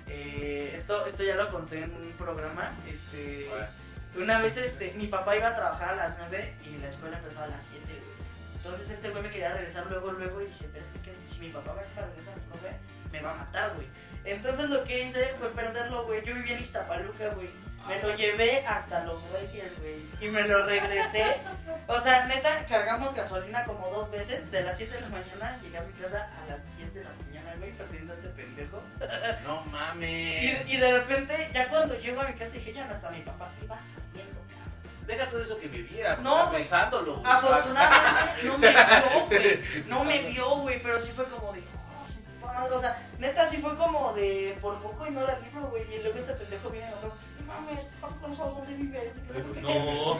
[0.08, 3.46] eh, esto, esto ya lo conté en un programa, este,
[4.16, 7.44] Una vez este, mi papá iba a trabajar a las 9 y la escuela empezaba
[7.44, 8.18] a las 7, güey.
[8.56, 11.48] Entonces este güey me quería regresar luego, luego y dije, pero es que si mi
[11.50, 12.76] papá va a regresar al profe,
[13.12, 13.86] me va a matar, güey.
[14.24, 16.24] Entonces lo que hice fue perderlo, güey.
[16.24, 17.50] Yo vivía en Iztapaluca, güey.
[17.86, 20.02] Me lo llevé hasta los Reyes, güey.
[20.20, 21.36] Y me lo regresé.
[21.86, 24.50] O sea, neta, cargamos gasolina como dos veces.
[24.50, 27.10] De las 7 de la mañana llegué a mi casa a las 10 de la
[27.24, 28.82] mañana, güey, perdiendo a este pendejo.
[29.44, 30.68] No mames.
[30.68, 33.50] y de repente, ya cuando llego a mi casa dije, ya no está mi papá.
[33.62, 35.06] Iba saliendo, cabrón.
[35.06, 36.16] Deja todo eso que viviera.
[36.16, 36.58] No, o sea, güey.
[36.58, 37.16] besándolo.
[37.16, 37.32] güey.
[37.32, 39.84] Afortunadamente no me vio, güey.
[39.86, 41.62] No me vio, güey, pero sí fue como de.
[41.62, 45.38] "Ah, su madre", O sea, neta sí fue como de por poco y no la
[45.38, 45.84] libro, güey.
[45.94, 47.14] Y luego este pendejo viene me no
[47.60, 47.86] mames,
[48.22, 49.16] no sabes dónde vives.
[49.18, 50.18] Y que no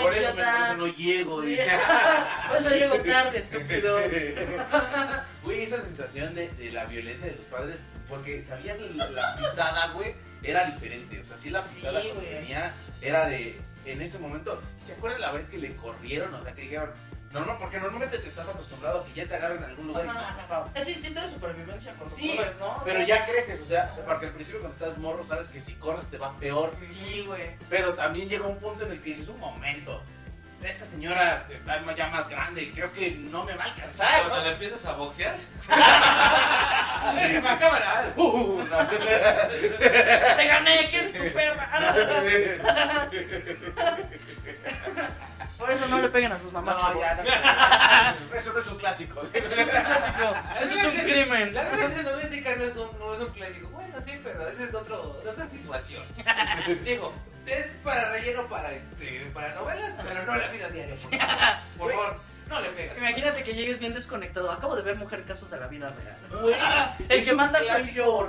[0.00, 0.56] Por eso, me- idiota.
[0.56, 1.42] por eso no llego.
[1.42, 1.56] Sí.
[2.48, 3.98] Por eso llego tarde, estúpido.
[5.42, 9.88] Güey, esa sensación de, de la violencia de los padres, porque sabías la, la pisada,
[9.92, 11.20] güey, era diferente.
[11.20, 12.14] O sea, sí la pisada güey.
[12.34, 16.32] venía era de, en ese momento, ¿se acuerdan la vez que le corrieron?
[16.34, 16.90] O sea, que dijeron,
[17.32, 20.04] no, no, porque normalmente te estás acostumbrado a que ya te agarren en algún lugar
[20.04, 20.36] y Ajá.
[20.36, 20.80] pa, pa, pa.
[20.80, 22.66] Es instinto de supervivencia cuando Sí, corres, ¿no?
[22.66, 25.60] O Pero sea, ya creces, o sea, porque al principio cuando estás morro sabes que
[25.60, 26.76] si corres te va peor.
[26.82, 27.56] Sí, güey.
[27.70, 30.02] Pero también llega un punto en el que dices, un momento,
[30.62, 34.20] esta señora está ya más grande, creo que no me va a alcanzar.
[34.20, 34.44] Cuando ¿no?
[34.44, 35.36] le empiezas a boxear.
[37.16, 38.12] ¡Déjame a cámara!
[38.16, 38.86] Uh, no.
[40.36, 41.70] Te gané, ¿quién es tu perra?
[45.62, 47.00] Por eso no le peguen a sus mamás, No, chavos.
[47.00, 48.34] ya, no.
[48.36, 49.22] Eso no es un clásico.
[49.32, 50.34] Eso es un clásico.
[50.60, 51.54] Eso es un crimen.
[51.54, 53.68] La violencia doméstica no es un, no es un clásico.
[53.68, 56.02] Bueno, sí, pero ese es de, otro, de otra situación.
[56.84, 57.12] Digo,
[57.46, 60.96] es para relleno para este para novelas, pero no la vida diaria.
[60.96, 62.96] Por favor, por favor no le pegas.
[62.98, 64.50] Imagínate que llegues bien desconectado.
[64.50, 66.40] Acabo de ver Mujer Casos de la Vida Real.
[66.42, 66.54] Güey,
[67.08, 68.28] El que manda soy yo.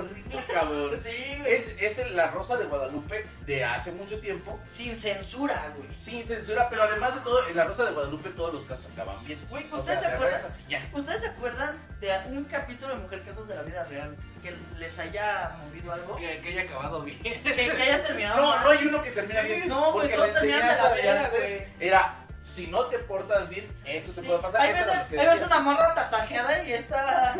[0.52, 0.90] cabrón.
[1.02, 1.52] Sí, güey.
[1.54, 5.88] Es, es el- la Rosa de Guadalupe de hace mucho tiempo, Sin censura, güey.
[5.94, 9.22] sin censura, pero además de todo, en la Rosa de Guadalupe todos los casos acaban
[9.24, 9.38] bien.
[9.50, 10.40] Güey, O ¿ustedes sea, se acuerdan?
[10.46, 10.88] así, ya.
[10.92, 14.98] ¿Ustedes se acuerdan de un capítulo de Mujer Casos de la Vida Real que les
[14.98, 16.16] haya movido algo?
[16.16, 17.18] Que, haya acabado bien.
[17.22, 18.64] que haya terminado No, mal?
[18.64, 19.68] no hay uno que termina bien.
[19.68, 21.62] No, güey, todos terminan de la verga, güey.
[21.80, 24.26] era, si no te portas bien, esto te Sí.
[24.26, 25.08] puede pasar.
[25.10, 25.46] Decía.
[25.46, 27.34] una morra tasajeada y está...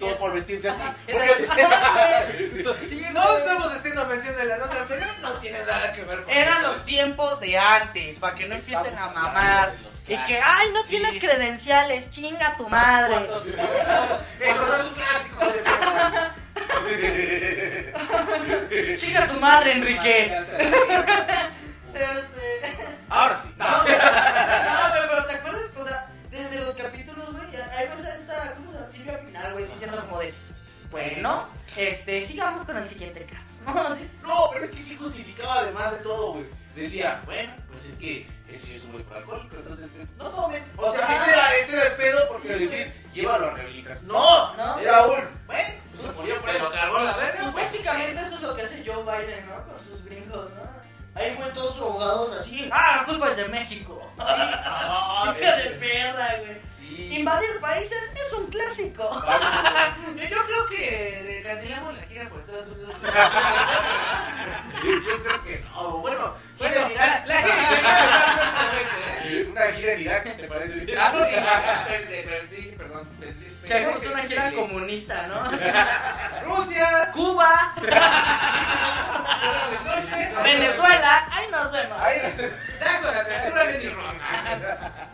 [0.00, 0.82] Todo por vestirse así.
[2.86, 6.30] Sí, No estamos haciendo mención de la nota anterior, no tiene nada que ver con
[6.34, 9.74] Eran los tiempos de antes, para que no empiecen a mamar.
[10.06, 10.88] Y que, ay, no Sí.
[10.90, 13.16] tienes credenciales, chinga tu madre.
[13.16, 13.56] Eso
[14.76, 15.44] es un clásico.
[16.84, 17.92] de-
[18.98, 20.36] Chinga tu madre, Enrique.
[23.08, 23.48] Ahora sí.
[23.56, 25.72] No, güey, no, güey, pero ¿te acuerdas?
[25.76, 28.88] O sea, de, de los capítulos, güey, ahí ves a esta, ¿cómo se llama?
[28.88, 30.34] Silvia Pinal, güey, diciendo como de,
[30.90, 33.74] bueno, este, sigamos con el siguiente caso, ¿no?
[34.26, 36.46] No, pero es que sí justificaba además de todo, güey.
[36.74, 40.62] Decía, bueno, pues es que ese es un güey por alcohólico, entonces pues, no tomen.
[40.76, 44.08] O sea, ese era, ese era el pedo porque decir, llévalo a rehabilitación.
[44.08, 44.78] No, No.
[44.78, 46.70] era un, bueno, pues se moría por Se eso.
[46.70, 47.38] cargó la verga.
[47.40, 47.64] Pues pues.
[47.64, 49.64] prácticamente eso es lo que hace Joe Biden, ¿no?
[49.66, 50.85] Con sus gringos, ¿no?
[51.16, 54.02] Ahí güey, todos drogados así, ah, la culpa es de México.
[54.18, 56.60] Ah, Hija de perra, güey.
[56.70, 57.08] Sí.
[57.18, 59.10] Invadir países es un clásico.
[60.16, 62.94] Yo, yo creo que cancelamos la gira por Estados Unidos.
[64.84, 65.98] Yo creo que no.
[65.98, 67.26] Bueno, Bueno, en Irak.
[67.26, 67.54] la, la gira
[69.24, 69.46] ¿eh?
[69.50, 70.98] Una gira en Irak, ¿te parece bien?
[70.98, 73.06] Ah, no, dije, perdón.
[73.20, 75.44] per- per- Que hagamos una gira comunista, ¿no?
[76.44, 77.74] Rusia, Cuba,
[80.44, 81.98] Venezuela, ahí nos vemos.
[82.00, 82.20] Ay,
[82.80, 84.12] Da con la apertura de mi Roma.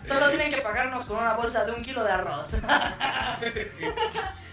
[0.04, 2.56] Solo tienen que pagarnos con una bolsa de un kilo de arroz.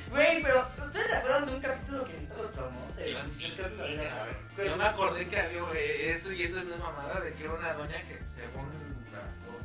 [0.09, 2.78] Güey, pero ¿ustedes se acuerdan de un capítulo que los traumó?
[2.99, 3.13] De
[4.57, 7.43] de Yo me acordé que había eh, eso y eso no es mamada de que
[7.45, 8.69] era una doña que según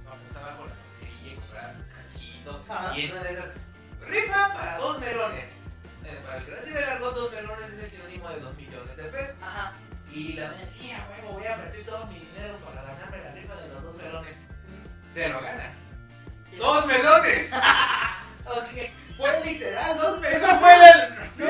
[0.07, 3.49] apostaba con la lotería y compraba sus cachitos y en una de esas
[4.07, 5.44] rifa para dos melones.
[6.05, 8.97] Eh, para el que no tiene largo, dos melones es el sinónimo de dos millones
[8.97, 9.35] de pesos.
[9.42, 9.73] Ajá.
[10.12, 13.55] Y la doña decía, huevo, voy a invertir todo mi dinero para ganarme la rifa
[13.57, 14.37] de los dos melones.
[15.12, 15.73] Se lo gana.
[16.57, 17.51] ¡Dos melones!
[18.47, 18.90] Ok.
[19.16, 20.42] Fue literal, dos melones.
[20.42, 21.31] Eso fue el.
[21.35, 21.42] Sí,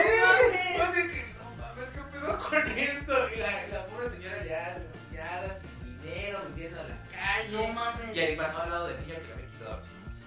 [7.55, 8.15] No mames.
[8.17, 9.81] Y además no ha hablado del niño que le había quitado.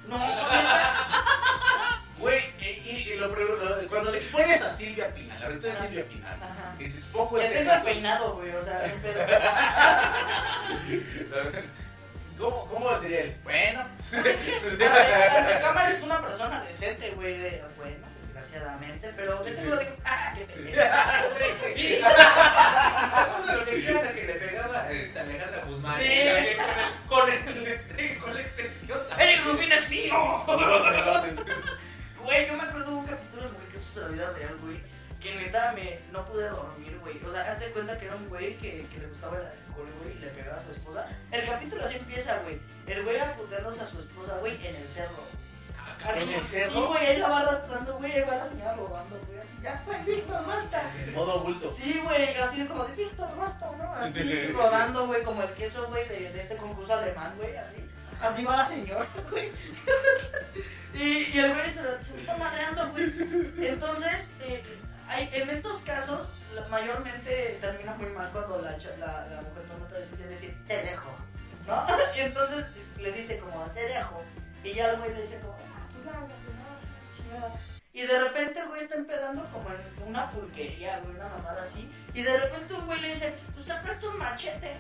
[0.07, 0.17] No.
[2.19, 5.77] Güey, y, y- y lo, lo- cuando le expones a Silvia Pinal, ahorita es.
[5.77, 6.73] Silvia Pinal, Ajá.
[6.79, 9.21] y te expongo este tengo peinado, güey, o sea, no pedo.
[12.39, 13.35] ¿Cómo, ¿Cómo sería el?
[13.43, 13.85] Bueno.
[14.09, 17.37] Pues es que ante, ante cámara es una persona decente, güey.
[17.37, 18.07] De, bueno,
[18.41, 20.81] desgraciadamente, pero de seguro dijo, ah, qué pendejo.
[23.53, 25.97] Lo que quieras a que le pegaba este, Alejandra Guzmán.
[25.99, 26.05] Sí.
[26.05, 26.57] ¿eh?
[27.07, 28.99] Con, el, con, el, este- con la extensión.
[29.17, 30.43] ¡Eric Rubin es mío!
[32.23, 34.81] Güey, yo me acuerdo de un capítulo, güey, que eso se la vida real, güey.
[35.19, 37.19] Que neta me no pude dormir, güey.
[37.25, 40.15] O sea, hazte cuenta que era un güey que, que le gustaba el alcohol, güey,
[40.15, 41.07] y le pegaba a su esposa.
[41.31, 42.59] El capítulo así empieza, güey.
[42.85, 45.23] El güey aputeándose a su esposa, güey, en el cerro.
[46.05, 49.39] Así, ¿En el Sí, güey, ahí la va arrastrando, güey, va la señora rodando, güey,
[49.39, 50.91] así, ya, güey, Víctor, basta.
[51.05, 51.69] En modo bulto.
[51.71, 53.91] Sí, güey, así de como de Víctor, basta, ¿no?
[53.93, 57.77] Así rodando, güey, como el queso, güey, de, de este concurso alemán, güey, así.
[58.21, 59.51] Así va la señora, güey.
[60.93, 63.11] Y, y el güey se, lo está madreando, güey.
[63.67, 64.63] Entonces, eh,
[65.07, 66.29] hay, en estos casos,
[66.69, 70.77] mayormente termina muy mal cuando la, la, la mujer toma esta decisión de decir, te
[70.77, 71.15] dejo,
[71.67, 71.85] ¿no?
[72.15, 74.23] Y entonces le dice como, te dejo.
[74.63, 75.57] Y ya el güey le dice como,
[77.93, 81.89] Y de repente el güey está empedando como en una pulquería, güey, una mamada así.
[82.13, 84.77] Y de repente un güey le dice, pues te presto un machete.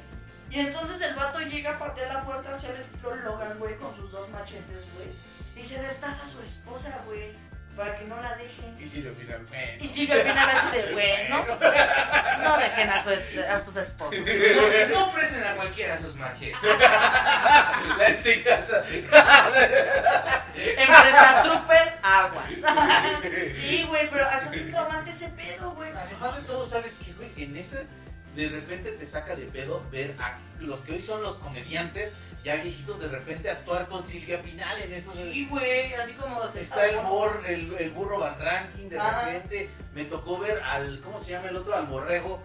[0.51, 4.11] Y entonces el vato llega, patea la puerta hacia el estilo Logan, güey, con sus
[4.11, 5.09] dos machetes, güey.
[5.55, 7.35] Y se destaza a su esposa, güey,
[7.77, 8.75] para que no la dejen.
[8.79, 9.77] Y Silvio finalmente.
[9.83, 12.57] Y Silvia Pinal así de, güey, ¿no?
[12.57, 14.19] Dejen a, su es- a sus esposos.
[14.19, 16.57] No, no presten a cualquiera sus machetes.
[17.97, 18.83] La enseñanza.
[20.55, 22.63] Empresa Trooper, aguas.
[23.51, 25.91] Sí, güey, pero hasta un traumante ese pedo, güey.
[25.95, 27.31] Además de todo, ¿sabes qué, güey?
[27.37, 27.87] En esas,
[28.35, 32.11] de repente te saca de pedo ver a los que hoy son los comediantes,
[32.47, 35.15] ya viejitos, de repente actuar con Silvia Pinal en esos.
[35.15, 39.25] Sí, güey, así como se Está el, bor, el, el burro Van Ranking, de Ajá.
[39.25, 41.75] repente me tocó ver al, ¿cómo se llama el otro?
[41.75, 42.41] Al borrego.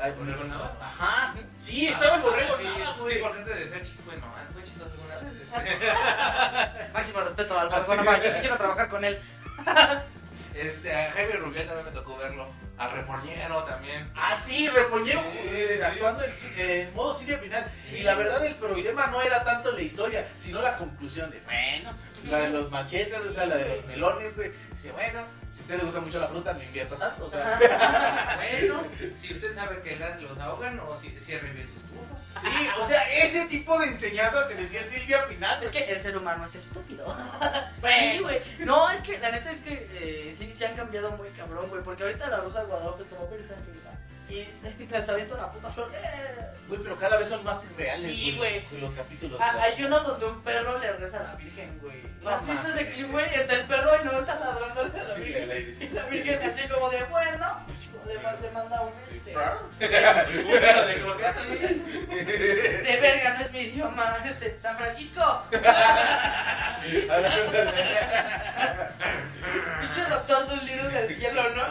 [0.00, 0.44] Al ¿Borrego?
[0.80, 2.68] Ajá, sí, estaba el borrego Sí,
[3.00, 3.20] güey.
[3.20, 5.42] porque antes de ser chistoso, bueno, fue chistoso alguna vez.
[5.42, 9.18] este, Máximo respeto al Borgo Nava, yo sí quiero trabajar con él.
[10.54, 12.46] Este, a Jaime Rubiel también me tocó verlo.
[12.82, 14.10] A Reporñero también.
[14.16, 17.70] Ah, sí, Repoñero Sí, eh, actuando en, en modo Pinal.
[17.78, 17.98] Sí.
[17.98, 21.92] Y la verdad, el problema no era tanto la historia, sino la conclusión de, bueno,
[22.24, 24.52] la de los machetes, o sea, la de los melones, güey.
[24.74, 25.20] Dice, bueno,
[25.52, 27.58] si a usted le gusta mucho la fruta, no invierta tanto, o sea.
[28.36, 32.22] Bueno, si usted sabe que las los ahogan o si cierre bien su estufa.
[32.40, 35.62] Sí, o sea, ese tipo de enseñanzas te decía Silvia Pinal.
[35.62, 37.04] Es que el ser humano es estúpido.
[37.80, 38.12] Bueno.
[38.12, 38.40] Sí, güey.
[38.60, 41.82] No, es que la neta es que eh, sí se han cambiado muy cabrón, güey.
[41.82, 43.72] Porque ahorita la Rosa de Guadalupe tomó virgencita.
[43.72, 43.91] Y
[44.88, 45.90] te se avienta una puta flor.
[45.94, 46.46] Eh.
[46.68, 48.64] Güey, pero cada vez son más reales, Sí, güey.
[48.80, 49.38] Los capítulos.
[49.42, 49.64] Ah, güey.
[49.72, 52.02] hay uno donde un perro le reza a la virgen, güey.
[52.22, 53.26] No ¿Has visto ese clip, güey?
[53.34, 55.74] Está el perro y no está ladrando a la virgen.
[55.80, 57.64] Y la virgen así como de, bueno,
[58.06, 59.30] le, ma- le manda un este...
[59.80, 59.86] de.
[62.82, 64.16] De verga, no es mi idioma.
[64.24, 65.42] Este, San Francisco.
[69.80, 71.62] Pinche doctor Dolittle del cielo, ¿no?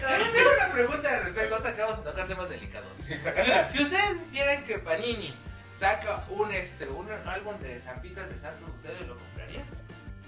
[0.00, 2.88] Pero tengo una pregunta de respecto, ahorita que vamos a tocar temas delicados.
[2.98, 3.14] Si,
[3.76, 5.34] si ustedes vieran que Panini
[5.74, 9.64] saca un, este, un álbum de estampitas de santos, ¿ustedes lo comprarían?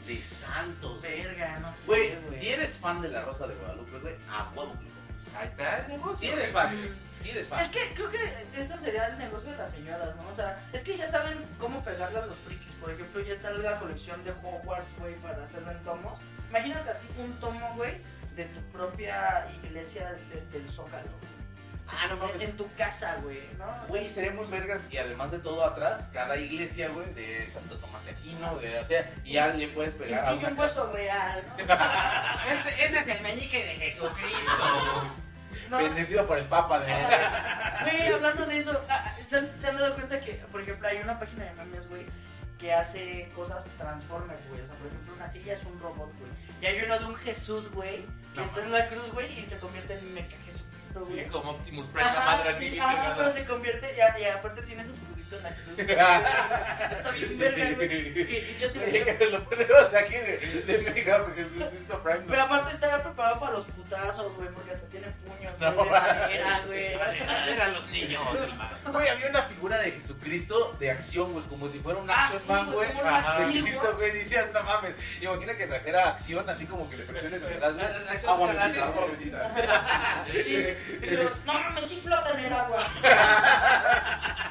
[0.06, 1.00] De Santos.
[1.00, 2.38] Verga, no sé, Güey, güey.
[2.38, 5.34] si eres fan de la Rosa de Guadalupe, güey, a huevo que lo compres.
[5.34, 6.16] Ahí está el negocio.
[6.18, 6.76] Si eres fan,
[7.18, 7.60] si eres fan.
[7.60, 8.18] Es que creo que
[8.54, 10.28] eso sería el negocio de las señoras, ¿no?
[10.28, 12.74] O sea, es que ya saben cómo pegarle a los frikis.
[12.74, 16.18] Por ejemplo, ya está la colección de Hogwarts, güey, para hacerlo en tomos.
[16.54, 17.94] Imagínate así un tomo, güey,
[18.36, 21.10] de tu propia iglesia de- del Zócalo.
[21.88, 22.42] Ah, no En, mames.
[22.42, 23.64] en tu casa, güey, ¿no?
[23.66, 27.76] O sea, Güey, estaríamos vergas y además de todo atrás, cada iglesia, güey, de Santo
[27.78, 31.42] Tomás de Aquino, de, o sea, y ya le puedes pegar a un hueso real,
[31.46, 31.54] ¿no?
[32.54, 35.12] Este, este es el meñique de Jesucristo.
[35.70, 39.76] No, Bendecido por el Papa de Güey, hablando de eso, ah, ¿se han, se han
[39.76, 42.04] dado cuenta que, por ejemplo, hay una página de memes, güey,
[42.64, 44.62] que hace cosas Transformers, güey?
[44.62, 46.30] O sea, por ejemplo, una silla es un robot, güey.
[46.62, 49.44] Y hay uno de un Jesús, güey, que No está en la cruz, güey, y
[49.44, 51.26] se convierte en Mecha Jesucristo, Sí, güey.
[51.26, 54.84] como Optimus Prime, la madre así, sí, ajá, pero se convierte, y, y aparte tiene
[54.84, 55.76] su escudito en la cruz.
[55.76, 56.92] güey.
[56.92, 58.18] Está bien verga, güey.
[58.18, 58.80] Y, y yo sí
[59.30, 62.24] lo ponemos aquí de, de Mega, porque es Cristo Prime.
[62.28, 65.84] Pero aparte estaría preparado para los putazos, güey, porque hasta tiene puños, güey, No.
[65.84, 66.84] de madera, güey.
[67.54, 68.76] Eran los niños, hermano.
[68.92, 72.40] Güey, había una figura de Jesucristo de acción, güey, como si fuera un Ah, action
[72.40, 72.88] sí, man, güey, güey.
[72.88, 74.10] como un Ajá, Max de Steel, Cristo, güey.
[74.12, 74.94] decías, no mames.
[75.20, 77.86] Imagina que trajera acción, así como que le presiones atrás, güey.
[78.26, 80.24] Agua bendita, agua bendita.
[80.30, 80.66] Sí,
[81.02, 81.06] y
[81.46, 82.86] no mames, sí flota en el agua.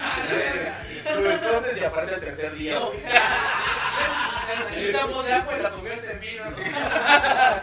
[1.16, 2.80] Lo escondes y aparece el tercer día.
[2.80, 2.92] No,
[4.70, 6.46] necesitamos de agua y la convierte en vino.
[6.48, 7.60] Estuviera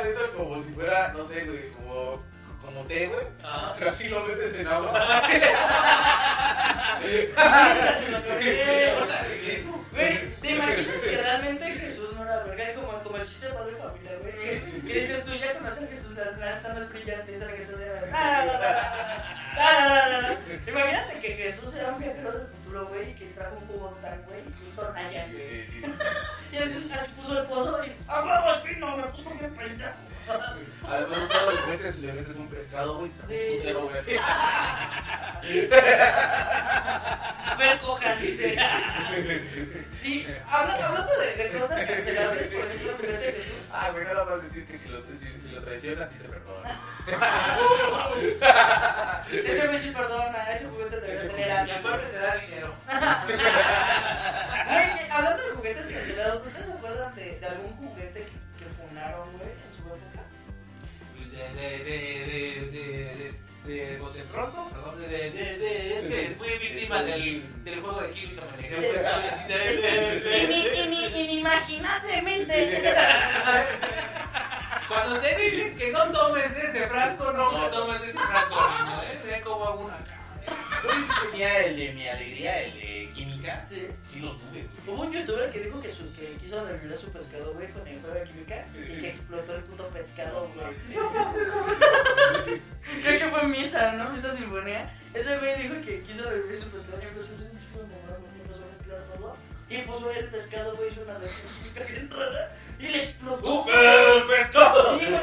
[0.00, 2.22] adentro como si fuera, no sé, güey, como,
[2.72, 3.26] como té, güey.
[3.42, 3.74] Ah.
[3.78, 5.22] Pero así lo metes en agua.
[9.92, 11.72] Güey, ¿te imaginas que realmente
[13.24, 14.34] chistes de padre de familia, güey.
[14.82, 17.64] Que dices tú, ya conoces a Jesús, la planeta no es brillante, es la que
[17.64, 17.92] se de.
[20.66, 24.22] Imagínate que Jesús era un viajero del futuro, güey, y que trajo un jugo tan,
[24.22, 25.82] güey, y un tornalla, güey.
[26.52, 27.96] Y así, así puso el pozo y.
[28.08, 28.94] ¡A huevo, espino!
[28.98, 29.90] Me puso bien pendejo.
[30.86, 33.10] Además, un carro le metes, le metes un pescado, güey.
[33.26, 33.56] Sí.
[33.56, 34.16] Putero, güey, así.
[37.44, 38.54] A ver, cojan, dice.
[40.02, 43.66] Sí, habla- hablando de, de cosas cancelables, por ejemplo, el juguete de Jesús.
[43.72, 46.28] Ah, güey, no vas a decir que si lo, si, si lo traicionas, sí te
[46.28, 46.72] perdonas.
[49.32, 51.78] Ese güey sí perdona, ese juguete debería tener Y asco.
[51.88, 52.61] aparte te da dinero.
[53.26, 58.70] Güey, que- hablando de juguetes cancelados, ¿ustedes se acuerdan de, de algún juguete que, que
[58.76, 60.22] funaron, güey, en su época?
[61.16, 61.96] Pues de, de, de,
[62.28, 62.40] de,
[62.72, 63.34] de,
[63.64, 68.00] de, de, bote pronto, perdón, de, de, de, de, de, fui víctima del, del juego
[68.00, 69.48] de química, me alegré, pues, ¿sabes?
[69.48, 69.76] De, de,
[70.20, 71.22] de, de.
[71.22, 72.82] Inimaginablemente.
[74.88, 79.02] Cuando te dicen que no tomes de ese frasco, no me tomes de ese frasco,
[79.04, 79.20] ¿eh?
[79.24, 79.96] Ve cómo hago una.
[80.46, 83.64] Yo tenía el de mi alegría, el de química.
[83.64, 83.86] Sí.
[84.02, 84.66] Sí lo tuve.
[84.86, 88.00] Hubo un youtuber que dijo que, su, que quiso revivir su pescado, güey, con el
[88.00, 90.74] juego de química y que explotó el puto pescado, güey.
[93.02, 94.10] Creo que fue Misa, ¿no?
[94.10, 94.92] Misa Sinfonía.
[95.14, 97.88] Ese güey dijo que quiso revivir su pescado y empezó a hacer un chingo de
[97.96, 99.36] mamadas así, empezó a mezclar todo.
[99.68, 103.66] Y puso el pescado, güey, hizo una reacción química bien rara y le explotó.
[103.68, 104.98] ¡El pescado!
[104.98, 105.22] Sí, güey.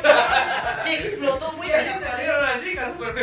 [0.85, 1.69] Y explotó, güey.
[1.69, 3.13] Y así nacieron las chicas, pues.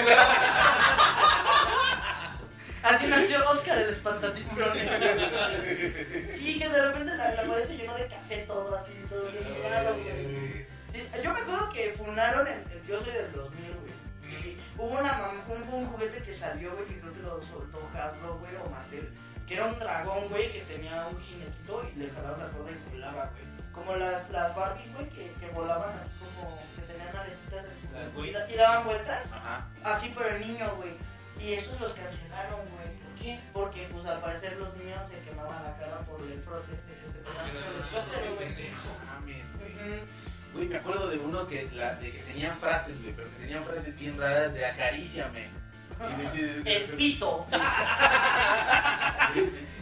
[2.87, 4.71] Así nació Oscar el espantatiburón.
[6.29, 9.45] Sí, que de repente la, la pared se llenó de café todo así, todo bien
[9.71, 10.67] raro, güey.
[10.93, 14.57] Sí, yo me acuerdo que funaron en, en- yo soy del 2000, güey.
[14.79, 18.55] Hubo una un, un juguete que salió, güey, que creo que lo soltó Hasbro, güey,
[18.57, 19.11] o Mattel,
[19.47, 22.91] que era un dragón, güey, que tenía un jinetito y le jalaba la cuerda y
[22.91, 23.45] volaba, güey.
[23.73, 28.15] Como las, las Barbies, güey, que, que volaban así como que tenían aletitas en
[28.47, 29.33] su y daban vueltas.
[29.33, 29.67] Ajá.
[29.85, 30.91] Así, pero el niño, güey.
[31.41, 32.87] Y esos los cancelaron, güey.
[32.97, 33.41] ¿Por qué?
[33.53, 37.11] Porque, pues, al parecer los niños se quemaban la cara por el frote este que
[37.13, 38.49] se pegaban con el helicóptero, güey.
[38.71, 39.73] No mames, güey.
[39.75, 40.07] Ujú.
[40.55, 43.65] Güey, me acuerdo de unos que, la- de que tenían frases, güey, pero que tenían
[43.65, 45.49] frases bien raras de acaríciame.
[46.35, 47.47] Y El pito.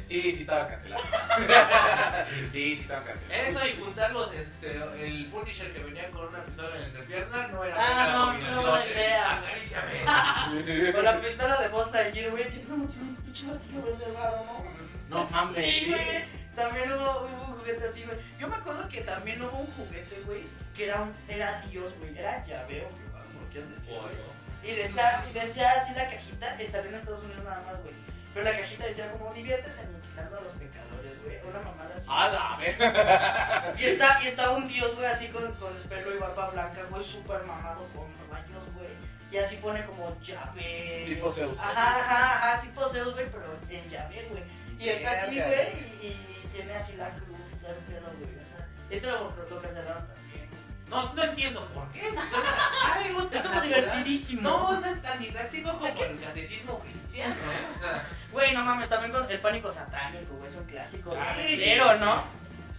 [0.06, 1.02] Sí, sí estaba cancelado.
[2.52, 3.58] sí, sí estaba cancelado.
[3.58, 7.64] Eso y juntarlos, este, el Punisher que venía con una pistola en la entrepierna no
[7.64, 9.38] era Ah, no, no buena idea.
[9.38, 10.92] Acaríciame.
[10.92, 12.44] Con la pistola de Buzz Lightyear, güey.
[12.44, 14.44] Que no, tiene un pinche latillo verde raro,
[15.08, 15.16] ¿no?
[15.16, 15.56] No mames.
[15.56, 16.24] Sí, güey.
[16.54, 18.18] También hubo, hubo un juguete así, güey.
[18.38, 20.42] Yo me acuerdo que también hubo un juguete, güey,
[20.76, 22.16] que era un, era Dios, güey.
[22.16, 24.33] Era llaveo, Jehová, como quieran decir, güey.
[24.64, 27.94] Y decía, y decía así la cajita, eh, salió en Estados Unidos nada más, güey.
[28.32, 31.38] Pero la cajita decía como, diviértete aniquilando a los pecadores, güey.
[31.44, 32.08] Una mamada así.
[32.10, 33.74] A la verga.
[33.78, 36.82] Y está, y está un dios, güey, así con, con el pelo y barba blanca,
[36.90, 38.88] güey, súper mamado con rayos, güey.
[39.30, 41.04] Y así pone como llave.
[41.06, 41.58] Tipo Zeus.
[41.58, 44.42] Ajá, ajá, ajá, tipo Zeus, güey, pero en llave, güey.
[44.78, 45.68] Y está así, güey,
[46.02, 48.44] y, y tiene así la cruz y todo el pedo, güey.
[48.44, 50.23] O sea, eso lo, lo cancelaron también.
[50.94, 52.02] No, no entiendo por qué.
[52.30, 54.42] Suena algo tan Estuvo divertidísimo.
[54.42, 57.34] No, no es tan didáctico como Es que- el catecismo cristiano.
[57.34, 57.66] ¿eh?
[57.76, 61.14] O sea, Güey, no mames, también con el pánico satánico, güey, es un clásico.
[61.18, 61.34] Ah.
[61.36, 62.24] Pero, ¿no?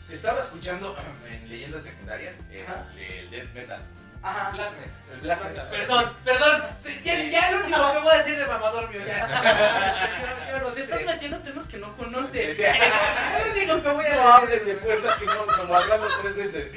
[0.09, 0.95] Estaba escuchando
[1.27, 3.81] en leyendas legendarias el, el death metal.
[4.25, 4.49] Ajá.
[4.51, 4.91] Black Metal.
[5.21, 5.67] Black metal.
[5.69, 6.63] Perdón, perdón.
[6.77, 9.27] Sí, Ya, ya lo último que voy a decir de mamador mío, ya.
[10.49, 10.81] Yo, yo no Te sé.
[10.83, 12.59] estás metiendo temas que no conoces.
[12.59, 14.75] Es lo único que voy No a hables decir.
[14.75, 16.67] de fuerzas que no, como hablando tres veces.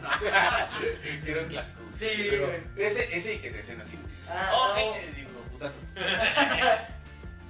[0.00, 0.08] No.
[1.26, 1.80] Era un clásico.
[1.98, 3.98] Sí, Pero ese, ese y que te decían así.
[4.30, 4.94] Ah, Oh, no.
[4.94, 5.74] ese, digo, putazo.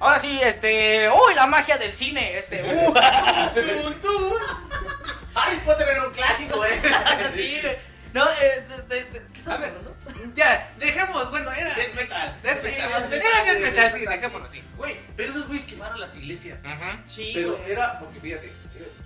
[0.01, 1.09] Ahora sí, este.
[1.11, 2.39] ¡Uy, la magia del cine!
[2.39, 2.63] Este.
[2.63, 2.95] ¡Uh!
[2.95, 4.41] Tun, tun.
[5.35, 6.81] Harry Potter era un clásico, eh.
[7.35, 7.88] sí, güey.
[8.19, 9.69] No, eh, de, de, de- ¿qué estamos A ver.
[9.71, 9.97] hablando?
[10.35, 11.75] Ya, dejemos, bueno, era.
[11.75, 12.37] Death metal.
[12.43, 13.13] Death Sí, metal.
[13.13, 14.63] Era death metal, sí, dejémoslo así.
[14.77, 16.61] Güey, pero esos güeyes quemaron las iglesias.
[17.07, 17.71] Sí, Pero güey.
[17.71, 18.53] era, porque fíjate,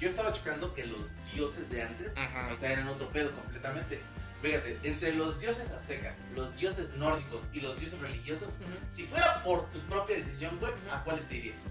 [0.00, 2.48] yo estaba checando que los dioses de antes, Ajá.
[2.52, 4.00] o sea, eran otro pedo completamente.
[4.40, 8.48] Fíjate, entre los dioses aztecas, los dioses nórdicos y los dioses religiosos,
[8.88, 11.62] si fuera por tu propia decisión, güey, ¿a cuáles te irías?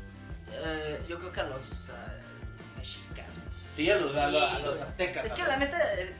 [0.52, 2.14] Eh, yo creo que a los ah,
[2.78, 3.28] mexicas.
[3.28, 3.48] güey.
[3.74, 4.82] Sí, a los, a, Sí, a los güey.
[4.90, 5.26] aztecas.
[5.26, 6.16] Es que a la los- neta eh,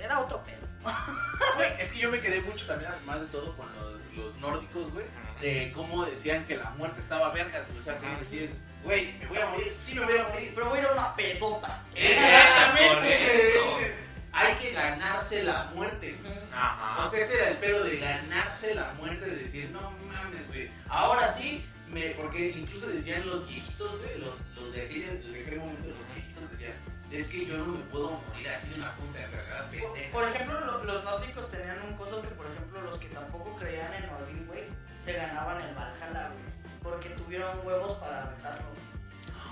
[0.00, 0.58] era otro pedo.
[1.56, 4.92] Güey, es que yo me quedé mucho también, más de todo, con los, los nórdicos,
[4.92, 5.06] güey,
[5.40, 7.78] de cómo decían que la muerte estaba vergas, güey.
[7.78, 8.20] O sea, cómo Ajá.
[8.20, 8.50] decían,
[8.82, 10.52] güey, me voy a morir, sí me voy a morir.
[10.54, 11.82] Pero voy a ir a una pedota.
[11.94, 13.94] Exactamente.
[14.32, 16.34] Hay que ganarse la muerte, güey.
[16.52, 17.02] Ajá.
[17.02, 20.70] O sea, ese era el pedo de ganarse la muerte, de decir, no mames, güey.
[20.88, 25.58] Ahora sí, me, porque incluso decían los viejitos, güey, los, los de aquel, de aquel
[25.58, 25.88] momento,
[27.10, 30.12] es que yo no me puedo morir así de una punta de enfermedad Por, pendeja.
[30.12, 33.92] por ejemplo, lo- los nórdicos tenían un coso que, por ejemplo, los que tampoco creían
[33.94, 34.64] en Odín, güey,
[35.00, 36.48] se ganaban el Valhalla, güey.
[36.82, 38.62] Porque tuvieron huevos para retarlo.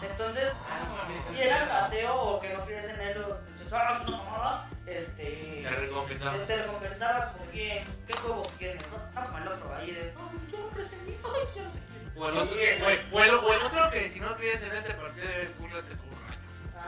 [0.02, 4.02] Entonces, Ah, no si eras ateo o que no creías en él o dices, ah,
[4.06, 5.60] no, este.
[5.62, 6.32] Te recompensaba.
[6.46, 8.82] Te, recompensaba como bien, ¿qué huevos tienes?
[8.90, 11.62] No, no como el otro ahí de, no, yo no crees en mí, ay, yo
[11.62, 12.16] no te quiero.
[12.18, 12.58] O el otro, o
[12.90, 15.50] el- o el- o el otro que si no crees en él te partió el
[15.52, 15.94] culo este.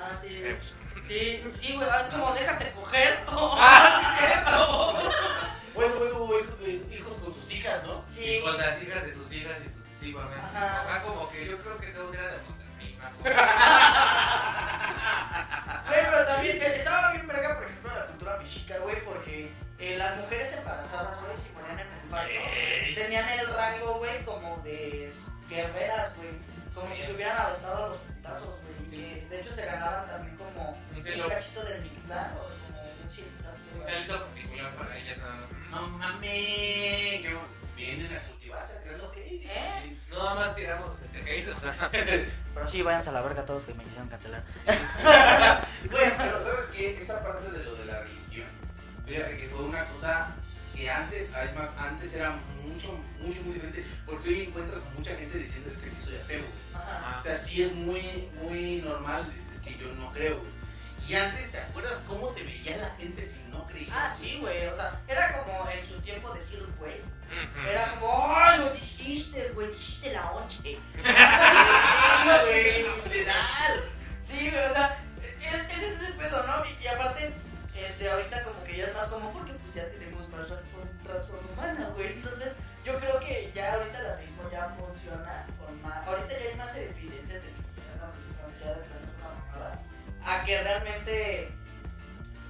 [0.00, 0.28] Ah, sí.
[0.36, 0.74] Sí, pues.
[1.06, 3.20] Sí, sí, güey, es como déjate coger.
[5.74, 8.02] Pues güey hubo hijo- eh, hijos con sus hijas, ¿no?
[8.06, 8.40] Y Sí.
[8.42, 10.44] con las hijas de sus hijas y sucesivamente.
[10.44, 10.82] Ajá.
[10.84, 12.98] O sea, como que yo creo que esa otra era de Monterrey.
[15.88, 19.96] Güey, pero también eh, estaba bien verga, por ejemplo, la cultura mexica, güey, porque eh,
[19.96, 22.32] las mujeres embarazadas, güey, si morían en el parto,
[22.94, 25.10] tenían el rango, güey, como de
[25.48, 26.28] guerreras, güey.
[26.74, 27.97] Como si se hubieran aventado a los
[31.14, 35.70] Un cachito del Mictlán o como un cielitazo, Un salto particular para nada más.
[35.70, 37.36] No mames, que
[37.76, 39.72] vienen a cultivarse, a creer lo que ¿Eh?
[39.82, 39.98] Sí.
[40.10, 41.54] Nada más tiramos este caído.
[42.54, 44.44] Pero sí, váyanse a la verga todos que me quisieron cancelar.
[45.90, 46.98] Güey, pero ¿sabes qué?
[47.00, 48.48] Esa parte de lo de la religión,
[49.06, 50.34] fíjate que fue una cosa
[50.74, 55.14] que antes, es más, antes era mucho, mucho, muy diferente, porque hoy encuentras a mucha
[55.14, 56.42] gente diciendo es que sí soy ateo.
[56.74, 57.16] Ajá.
[57.16, 60.42] O sea, sí es muy, muy normal, es que yo no creo.
[61.08, 63.96] Y antes, ¿te acuerdas cómo te veía la gente si no creías?
[63.96, 67.00] Ah, sí, güey, o sea, era como en su tiempo decir, güey.
[67.66, 69.68] Era como, ¡ay, lo dijiste, güey!
[69.68, 70.62] Dijiste la once.
[70.62, 70.78] Sí,
[72.44, 73.84] güey, literal.
[74.20, 75.02] Sí, güey, o sea,
[75.40, 76.62] es, ese es el pedo, ¿no?
[76.66, 77.32] Y, y aparte,
[77.74, 81.38] este, ahorita como que ya es más como porque pues ya tenemos más razón, razón
[81.52, 82.08] humana, güey.
[82.08, 82.54] Entonces,
[82.84, 86.06] yo creo que ya ahorita el ateísmo ya funciona con más.
[86.06, 87.67] Ahorita ya hay más evidencias de que
[90.28, 91.48] A que realmente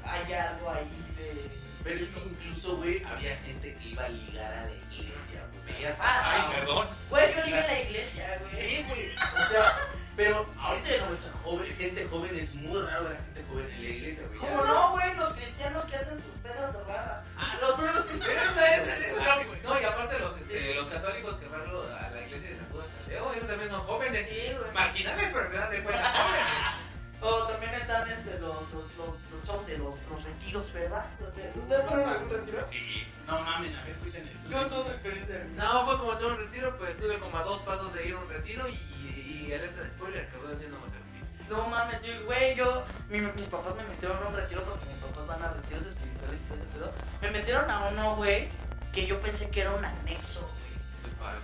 [0.04, 1.58] haya algo ahí de.
[1.84, 5.74] Pero es que incluso, güey, había gente que iba a ligar a la iglesia, güey.
[5.74, 6.36] Veías Ah, a sí.
[6.40, 6.88] Ay, perdón.
[7.08, 8.62] Güey, yo viví en la iglesia, güey.
[8.68, 9.10] Sí, güey.
[9.14, 9.76] O sea,
[10.16, 13.70] pero ahorita no ves a joven, gente joven, es muy raro ver a gente joven
[13.70, 14.38] en la iglesia, güey.
[14.40, 15.14] ¿Cómo no, güey?
[15.14, 17.22] Los cristianos que hacen sus pedas raras.
[17.36, 18.44] Ah, no, pero los cristianos.
[18.56, 22.20] es, es, es la- no, y aparte los, este, los católicos que van a la
[22.22, 24.26] iglesia de San Judas Tadeo, ellos también son jóvenes.
[24.28, 24.72] Sí, güey.
[24.74, 26.77] Marginales, pero que dan de cuenta jóvenes.
[27.20, 31.06] O también están este, los, los, los, los shows de los, los retiros, ¿verdad?
[31.22, 32.64] Este, ¿Ustedes fueron a algún retiro?
[32.70, 33.06] Sí.
[33.26, 34.48] No mames, a ver, cuéntame eso.
[34.50, 35.46] ¿Cómo estuvo tu experiencia?
[35.56, 38.18] No, fue como todo un retiro, pues estuve como a dos pasos de ir a
[38.18, 42.54] un retiro y, y alerta de spoiler, acabó haciendo más el No mames, yo, güey,
[42.54, 45.86] yo, mi- mis papás me metieron a un retiro porque mis papás van a retiros
[45.86, 46.92] espirituales y todo ese pedo.
[47.20, 48.48] Me metieron a uno, güey,
[48.92, 50.48] que yo pensé que era un anexo.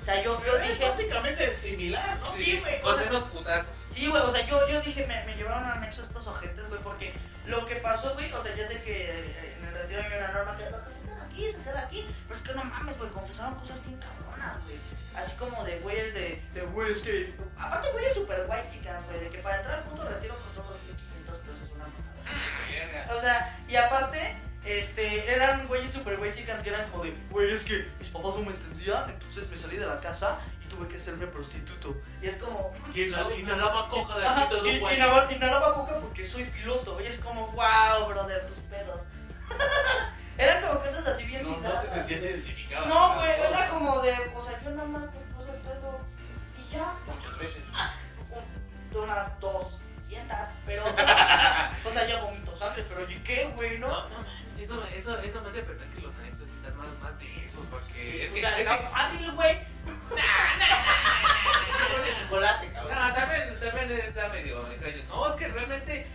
[0.00, 2.30] O sea, yo, yo Es dije, básicamente similar, ¿no?
[2.30, 3.66] Sí, güey, o Con sea- menos putazos.
[3.88, 6.68] Sí, güey, o sea, yo, yo dije, me, me llevaron a un anexo estos ojetes,
[6.68, 7.14] güey, porque
[7.46, 10.28] lo que pasó, güey, o sea, ya sé que eh, en el retiro hay una
[10.32, 13.54] norma que se queda aquí, se queda aquí, pero es que no mames, güey, confesaron
[13.56, 14.76] cosas bien cabronas, güey.
[15.14, 17.34] Así como de güeyes de, de güey, es que.
[17.56, 21.38] Aparte, güeyes super white chicas, güey, de que para entrar al puto retiro costó 2.500
[21.38, 22.14] pesos una mamada.
[22.24, 23.12] así.
[23.16, 24.13] O sea, y aparte,
[24.78, 28.34] este, eran güeyes super güey chicas que eran como de, güey, es que mis papás
[28.36, 31.96] no me entendían, entonces me salí de la casa y tuve que hacerme prostituto.
[32.22, 32.72] Y es como.
[32.92, 33.38] ¿Quién sabe?
[33.38, 34.94] Inhalaba pito de y, un güey.
[35.36, 37.00] inhalaba, coca porque soy piloto.
[37.00, 39.02] Y es como, wow, brother, tus pedos.
[40.38, 41.84] Eran como cosas así bien No, no bizarras.
[41.84, 42.86] te sentías identificado.
[42.86, 46.00] No, güey, era como de, o sea, yo nada más me puse el pedo
[46.58, 46.94] y ya.
[47.06, 47.62] Muchas veces.
[48.30, 50.82] Un- unas dos cientas, pero.
[51.84, 53.78] o sea, ya vomito sangre, pero ¿y qué, güey?
[53.78, 54.08] No, No.
[54.08, 58.24] no eso, eso, eso me hace pensar que los anexos están más, más densos, porque
[58.24, 58.40] es que...
[58.40, 59.58] Es que- fácil, güey.
[62.22, 62.94] chocolate, cabrón.
[62.98, 65.02] No, también, también está medio extraño.
[65.08, 66.06] No, es que realmente.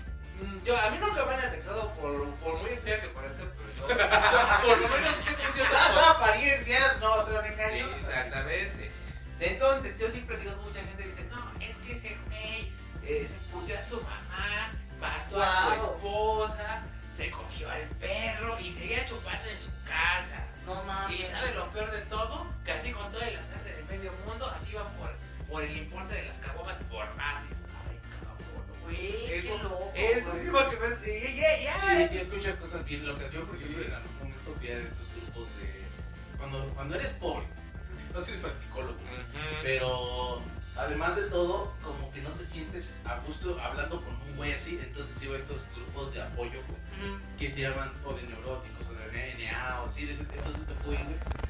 [0.42, 3.70] mm, Yo, a mí nunca me han anexado por, por muy extraño que parezca, pero
[3.76, 7.98] yo, por lo menos tengo cierto Las apariencias no son Sí, engañosas.
[8.00, 8.92] Exactamente.
[9.40, 12.72] Entonces, yo sí platico con mucha gente que dice: No, es que ese güey
[13.04, 16.84] eh, se puteó a su mamá, mató a su esposa,
[17.20, 20.48] se cogió al perro y seguía chupando en su casa.
[20.66, 21.20] No mames.
[21.20, 22.48] Y ¿sabes lo peor de todo?
[22.64, 25.12] Que así con toda la sangre del medio mundo, así iban por,
[25.50, 27.42] por el importe de las caguamas por más.
[27.44, 27.48] Y,
[27.92, 29.92] Ay, cabrón, Güey, Eso, qué loco.
[29.96, 31.36] eso sí va que me...
[31.36, 32.08] Ya, ya, ya.
[32.08, 33.30] Sí, sí, escuchas cosas bien locas.
[33.34, 35.84] Yo, por ejemplo, en algún momento fui a estos grupos de.
[36.38, 37.48] Cuando, cuando eres pobre,
[38.14, 38.98] no tienes para el psicólogo,
[39.62, 40.42] pero
[40.80, 44.80] además de todo, como que no te sientes a gusto hablando con un güey así.
[44.82, 46.60] Entonces iba a estos grupos de apoyo,
[47.38, 50.28] que se llaman o de neuróticos o de NA o así, de ese ir,
[50.86, 51.00] güey,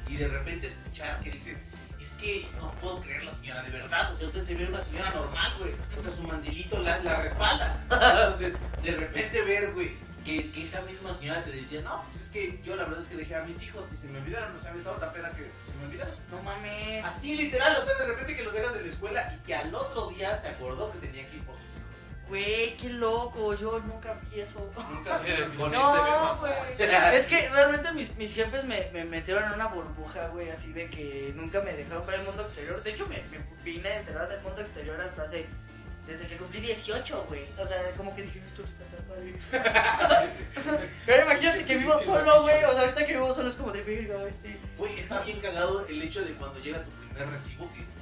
[0.08, 1.58] y de repente escuchar que dices,
[2.00, 4.10] es que no puedo creerlo, señora, de verdad.
[4.10, 5.72] O sea, usted se ve una señora normal, güey.
[5.96, 7.84] O sea, su mandilito la, la respalda.
[7.90, 9.92] Entonces, de repente ver, güey,
[10.30, 13.08] que, que esa misma señora te decía, no, pues es que yo la verdad es
[13.08, 14.56] que dejé a mis hijos y se me olvidaron.
[14.56, 16.14] O sea, me estaba tan pena que se me olvidaron.
[16.30, 17.04] No mames.
[17.04, 19.74] Así literal, o sea, de repente que los dejas de la escuela y que al
[19.74, 21.80] otro día se acordó que tenía que ir por sus hijos.
[22.28, 23.54] Güey, qué loco.
[23.54, 24.70] Yo nunca vi eso.
[24.88, 26.52] Nunca se Con no, güey.
[27.16, 30.88] Es que realmente mis, mis jefes me, me metieron en una burbuja, güey, así de
[30.88, 32.80] que nunca me dejaron ver el mundo exterior.
[32.84, 35.46] De hecho, me, me vine a enterar del mundo exterior hasta hace.
[36.06, 37.44] Desde que cumplí 18, güey.
[37.58, 39.34] O sea, como que dije, esto está padre.
[41.06, 42.64] Pero imagínate que vivo solo, güey.
[42.64, 44.58] O sea, ahorita que vivo solo es como de verga, este.
[44.76, 47.94] Güey, está bien cagado el hecho de cuando llega tu primer recibo que dices,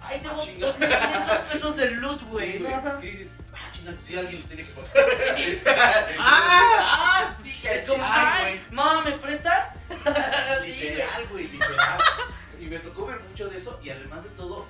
[0.00, 0.66] Ay, tengo Ah, chinga.
[0.68, 2.58] 2.500 pesos de luz, güey.
[2.58, 2.64] Sí.
[3.00, 3.28] ¿Qué dices?
[3.54, 4.90] Ah, chingada, si alguien lo tiene que pagar.
[6.18, 9.72] ah, ah, sí, que Es como, ay, mamá, ¿me prestas?
[10.62, 11.98] Sí, Literal, güey, literal.
[12.60, 14.66] Y me tocó ver mucho de eso y además de todo,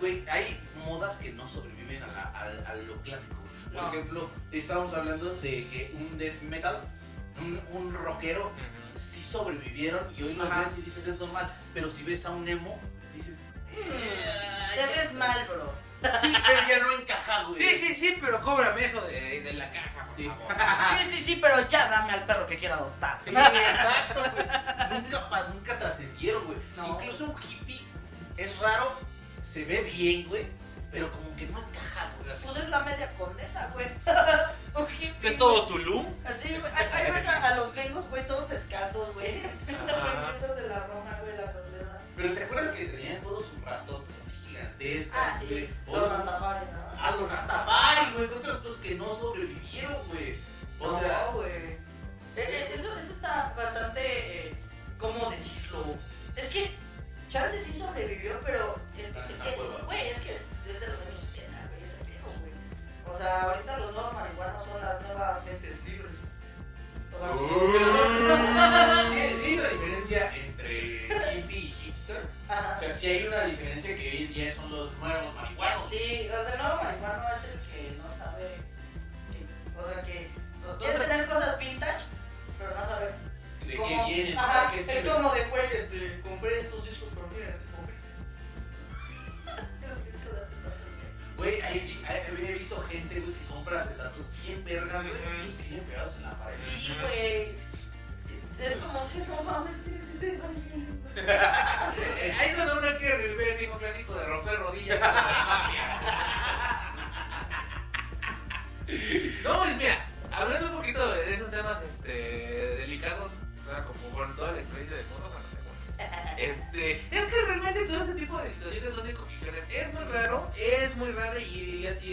[0.00, 3.36] güey, hay modas que no sobreviven a, la- al- a lo clásico.
[3.72, 3.88] Por No.
[3.88, 6.80] ejemplo, estábamos hablando de que un death metal,
[7.38, 8.98] un, un rockero, Ujú.
[8.98, 10.60] sí sobrevivieron y hoy los Ajá.
[10.62, 12.80] ves y dices es normal, pero si ves a un emo,
[13.14, 13.38] dices,
[13.70, 15.72] Mm, Te ves mal, bro.
[16.20, 17.54] sí, pero ya no encaja, güey.
[17.56, 20.26] Sí, sí, sí, pero cóbrame eso de, de la caja, por Sí.
[20.28, 20.52] favor.
[20.98, 23.20] Sí, sí, sí, pero ya dame al perro que quiero adoptar.
[23.22, 24.46] Sí, exacto, güey.
[25.02, 26.58] Nunca, nunca trascendieron, güey.
[26.76, 26.88] No.
[26.88, 27.80] Incluso un hippie
[28.36, 28.92] es raro,
[29.42, 30.46] se ve bien, güey,
[30.92, 32.32] pero como que no encaja, güey.
[32.32, 32.44] así.
[32.46, 33.86] Pues es la media condesa, güey.
[35.22, 36.04] ¿Es todo Tulum?
[36.04, 36.16] güey.
[36.24, 36.72] Así, güey.
[36.92, 39.42] Ahí ves a, a los gringos, güey, todos descalzos, güey.
[39.86, 40.22] Los Ajá.
[40.32, 42.00] brinquitos de la Roma, güey, la condesa.
[42.16, 45.66] Pero te acuerdas que tenían todos sus rastotes así gigantescas, Ah, güey.
[45.66, 45.74] sí.
[45.86, 47.02] O- Los Rastafari, ¿no?
[47.02, 50.36] A los Rastafari, güey, otras cosas que no sobrevivieron, güey.
[50.78, 51.50] O sea, No, güey.
[51.50, 51.78] Eh,
[52.36, 54.48] eh, Eso, eso está bastante.
[54.48, 54.54] eh,
[54.98, 55.84] ¿Cómo decirlo?
[56.36, 56.74] Es que
[57.30, 59.56] Chance sí sobrevivió, pero es, es la que,
[59.86, 62.52] güey, es que es desde los años 70, güey, ese pedo, güey.
[63.06, 66.24] O sea, ahorita los nuevos marihuanos son las nuevas mentes libres.
[67.12, 67.28] O sea,
[69.08, 71.06] sí, sí hay una diferencia entre
[71.38, 72.22] hippie y hipster.
[72.48, 72.74] Ajá.
[72.76, 75.88] O sea, sí hay una diferencia que hoy en día son los nuevos marihuanos.
[75.88, 78.56] Sí, o sea, el nuevo marihuano es el que no sabe.
[79.30, 80.30] que- o sea, que
[80.78, 82.04] quiere tener cosas vintage,
[82.58, 83.10] pero no sabe.
[83.70, 84.38] ¿De cómo- qué vienen?
[84.38, 85.12] Ajá, ¿Para qué es sirven?
[85.14, 87.94] como de, güey, este, compré estos discos, pero miren, como que
[89.86, 90.84] El disco de acetato,
[91.36, 91.60] güey.
[92.48, 96.22] He visto gente, güey, que compra acetatos bien vergas, güey, y los tienen pegados en
[96.22, 96.56] la pared.
[96.56, 97.69] Sí, güey.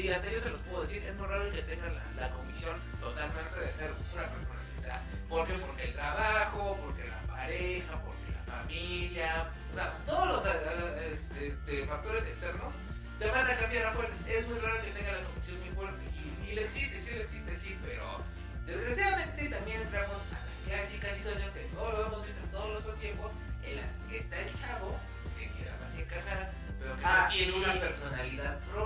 [0.07, 2.79] Y, a serio se los puedo decir, es muy raro que tengan la, la comisión
[2.99, 4.73] totalmente de ser una persona así.
[4.77, 5.53] O sea, ¿por qué?
[5.53, 11.47] Porque el trabajo, porque la pareja, porque la familia, o sea, todos los eh, este,
[11.47, 12.73] este, factores externos
[13.19, 14.25] te van a cambiar a fuerzas.
[14.27, 16.03] Es muy raro que tenga la convicción muy fuerte.
[16.15, 18.21] Y, y lo existe, sí lo existe, sí, pero
[18.65, 22.99] desgraciadamente también entramos a la clásica situación que todos lo hemos visto en todos nuestros
[22.99, 23.31] tiempos,
[23.63, 24.99] en las que está el chavo
[25.37, 27.57] que quiere más encajar, pero que Ah, no tiene sí.
[27.63, 28.76] una personalidad propia.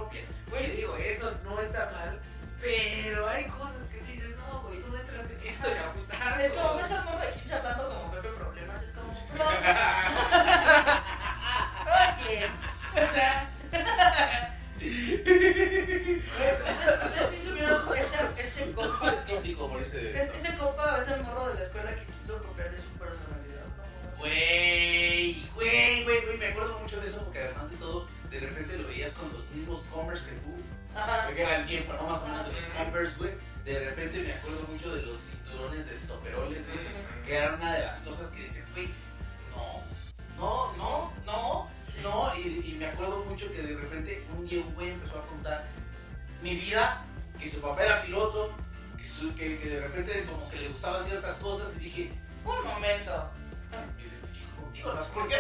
[54.84, 55.36] No sé por qué,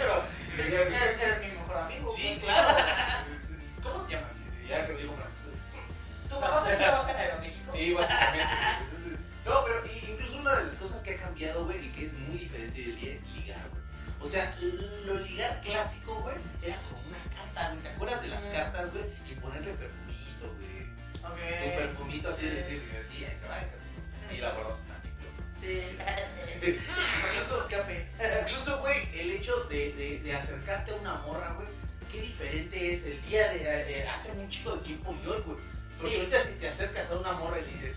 [27.55, 28.07] Incluso, escape.
[28.47, 31.67] Incluso, güey, el hecho de, de, de acercarte a una morra, güey,
[32.11, 35.57] qué diferente es el día de, de hace un chico de tiempo y hoy, güey.
[35.57, 36.19] Porque Sí.
[36.19, 37.95] ahorita si te acercas a una morra y le dices,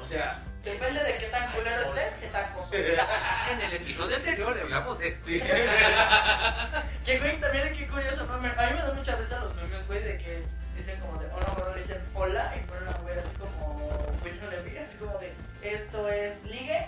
[0.00, 2.72] o sea, Depende de qué tan culero estés, es acoso.
[2.74, 5.26] En el episodio anterior hablamos de esto.
[5.26, 5.40] sí.
[7.04, 8.34] Que güey, también qué curioso, ¿no?
[8.34, 10.44] A mí me da mucha risa los memes, güey, de que
[10.76, 13.88] dicen como de, hola, bueno, le dicen hola, y ponen una güey así como,
[14.20, 15.32] güey, no le así como de,
[15.62, 16.86] esto es ligue,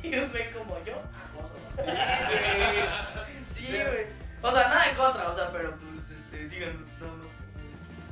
[0.08, 0.94] y un güey como yo,
[1.32, 1.54] acoso.
[3.48, 4.06] Sí, güey.
[4.42, 7.24] O sea, nada en contra, o sea, pero pues, este, díganos, no, no.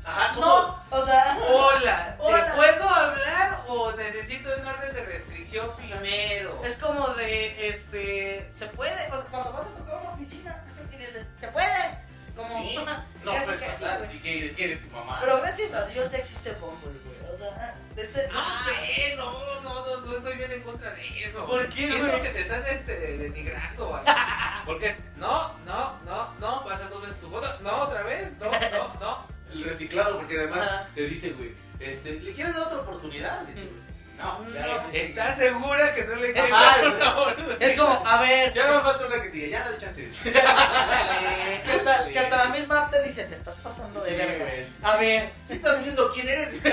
[0.04, 0.46] Ajá, como...
[0.46, 2.54] No, o sea, Hola, ¿te Hola.
[2.54, 6.62] puedo hablar o necesito un orden de restricción primero?
[6.64, 10.96] es como de, este, se puede, o sea, cuando vas a tocar una oficina y
[10.96, 11.98] dices, se puede,
[12.34, 12.76] como, Sí,
[13.24, 15.18] no casi, puedes casi, pasar, si que que eres tu mamá.
[15.20, 17.17] Pero gracias a Dios ya existe Bumble, güey.
[17.38, 18.28] Sea, desde.
[18.28, 21.46] No sé, no, no, no, no estoy bien en contra de eso.
[21.46, 22.22] ¿Por qué, Siento güey?
[22.22, 24.02] que te están este, denigrando, güey.
[24.66, 28.50] Porque es, no, no, no, no, vas a subir tu foto, no, otra vez, no,
[28.50, 29.26] no, no.
[29.52, 33.48] El reciclado, porque además te dice, güey, este, ¿le quieres dar otra oportunidad?
[33.48, 33.72] Le digo,
[34.18, 34.88] No, No.
[34.92, 37.14] ¿Estás segura que no le quieres dar una?
[37.60, 38.52] Es como, a ver.
[38.52, 40.08] Ya no me falta una que diga, ya dale chance.
[40.22, 44.44] que, hasta, que hasta la misma app te dice, te estás pasando de Sí, verga.
[44.44, 44.66] güey.
[44.82, 46.60] A ver, Si estás viendo quién eres.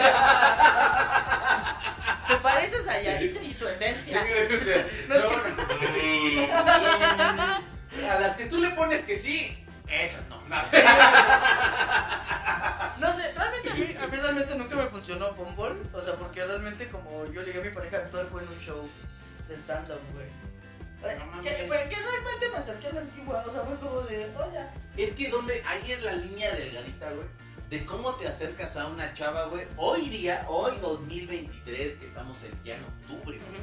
[2.28, 4.26] ¿te pareces a Yaritza y su esencia?
[4.56, 5.32] O sea, No es no,
[7.34, 8.12] no.
[8.12, 9.58] A las que tú le pones que sí,
[9.90, 10.42] esas no.
[10.48, 10.56] no.
[13.00, 15.76] No sé, realmente a mí, a mí realmente nunca me funcionó Bumble.
[15.94, 18.90] O sea, porque realmente como yo ligué a mi pareja actual fue en un show
[19.48, 20.28] de stand-up, güey.
[21.04, 21.64] Eh, No que, mames.
[21.68, 24.72] pues, que realmente me acerqué a la antigua, o sea, fue como de, hola.
[24.98, 27.28] Es que donde ahí es la línea delgadita, güey.
[27.70, 29.68] De cómo te acercas a una chava, güey.
[29.76, 33.62] Hoy día, hoy 2023, que estamos en ya en octubre, güey.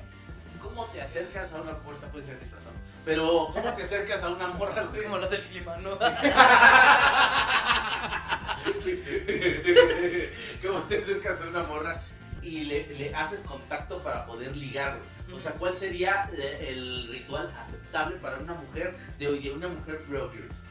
[0.61, 2.07] ¿Cómo te acercas a una puerta?
[2.09, 2.75] Puede ser disfrazado.
[3.05, 5.03] Pero, ¿cómo te acercas a una morra, güey?
[5.03, 5.99] Como la del clima, ¿no?
[10.63, 12.01] ¿Cómo te acercas a una morra
[12.43, 15.01] y le, le haces contacto para poder ligar?
[15.27, 15.37] güey?
[15.37, 20.05] O sea, ¿cuál sería eh, el ritual aceptable para una mujer de oye, una mujer
[20.09, 20.65] brokers?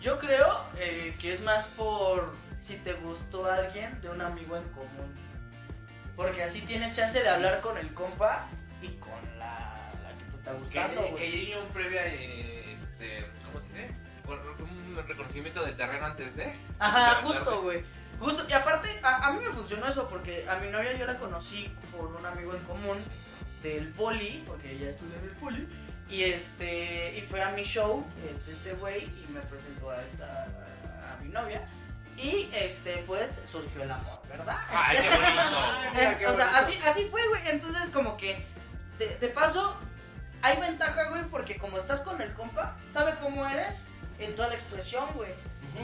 [0.00, 4.64] Yo creo eh, que es más por si te gustó alguien de un amigo en
[4.70, 5.14] común.
[6.16, 8.46] Porque así tienes chance de hablar con el compa
[8.80, 9.65] y con la,
[10.46, 13.94] está Que, gustando, que llegue un previo, eh, este, ¿cómo se dice?
[14.58, 16.52] Un reconocimiento del terreno antes de.
[16.78, 17.84] Ajá, justo, güey.
[18.18, 21.18] Justo, y aparte, a, a mí me funcionó eso porque a mi novia yo la
[21.18, 22.98] conocí por un amigo en común
[23.62, 25.68] del poli, porque ella estudia en el poli,
[26.08, 30.46] y este, y fue a mi show, este, este güey, y me presentó a esta,
[31.04, 31.66] a, a mi novia,
[32.16, 34.56] y este, pues, surgió el amor, ¿verdad?
[34.70, 36.30] Ay, qué bonito.
[36.32, 38.46] O sea, así, así fue, güey, entonces como que,
[38.98, 39.78] de, de paso,
[40.46, 44.54] hay ventaja, güey, porque como estás con el compa, sabe cómo eres en toda la
[44.54, 45.30] expresión, güey.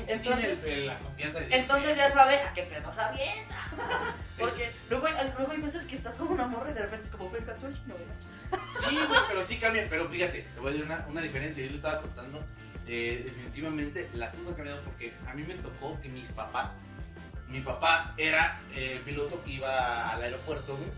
[0.08, 3.56] Entonces- Tienes, eh, la confianza de Entonces ya sabe a qué pedo se avienta.
[4.38, 7.10] Porque luego, hay- luego hay veces que estás con una morra y de repente es
[7.10, 8.28] como, venga, tú eres no eres.
[8.88, 9.86] Sí, güey, pero sí cambian.
[9.90, 11.62] Pero fíjate, te voy a decir una, una diferencia.
[11.62, 12.42] Yo lo estaba contando.
[12.86, 16.72] eh, definitivamente las cosas han cambiado porque a mí me tocó que mis papás.
[17.48, 20.88] Mi papá era eh, el piloto que iba al aeropuerto, güey.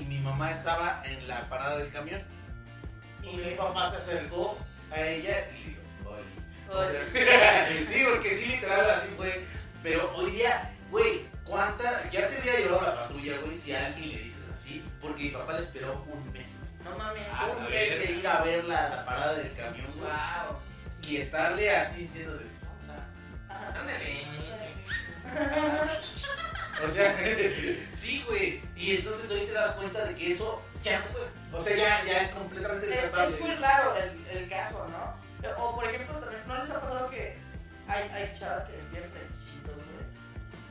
[0.00, 2.22] Y mi mamá estaba en la parada del camión.
[3.22, 4.58] Y mi papá se acercó
[4.90, 5.80] a ella y le dijo,
[7.92, 9.44] sí, porque sí, literal, así fue.
[9.82, 12.08] Pero hoy día, güey, ¿cuánta?
[12.10, 14.84] Ya te hubiera llevado la patrulla, güey, si a alguien le dices así.
[15.00, 16.58] Porque mi papá le esperó un mes.
[16.84, 17.28] No mames.
[17.32, 20.10] A la un mes de ir a ver la, la parada del camión, güey.
[20.10, 20.58] Wow.
[21.02, 22.88] Y estarle así diciendo de, "Pues, vamos
[23.50, 23.80] a-".
[23.80, 24.24] Ándale.
[26.84, 27.16] O sea,
[27.90, 28.62] sí, güey.
[28.76, 31.20] Y entonces hoy te das cuenta de que eso ya fue.
[31.52, 33.34] O sea, ya, ya es completamente Es, descartable.
[33.34, 35.20] es muy raro el, el caso, ¿no?
[35.62, 37.36] O por ejemplo, también, ¿no les ha pasado que
[37.88, 39.88] hay, hay chavas que les piden requisitos, güey?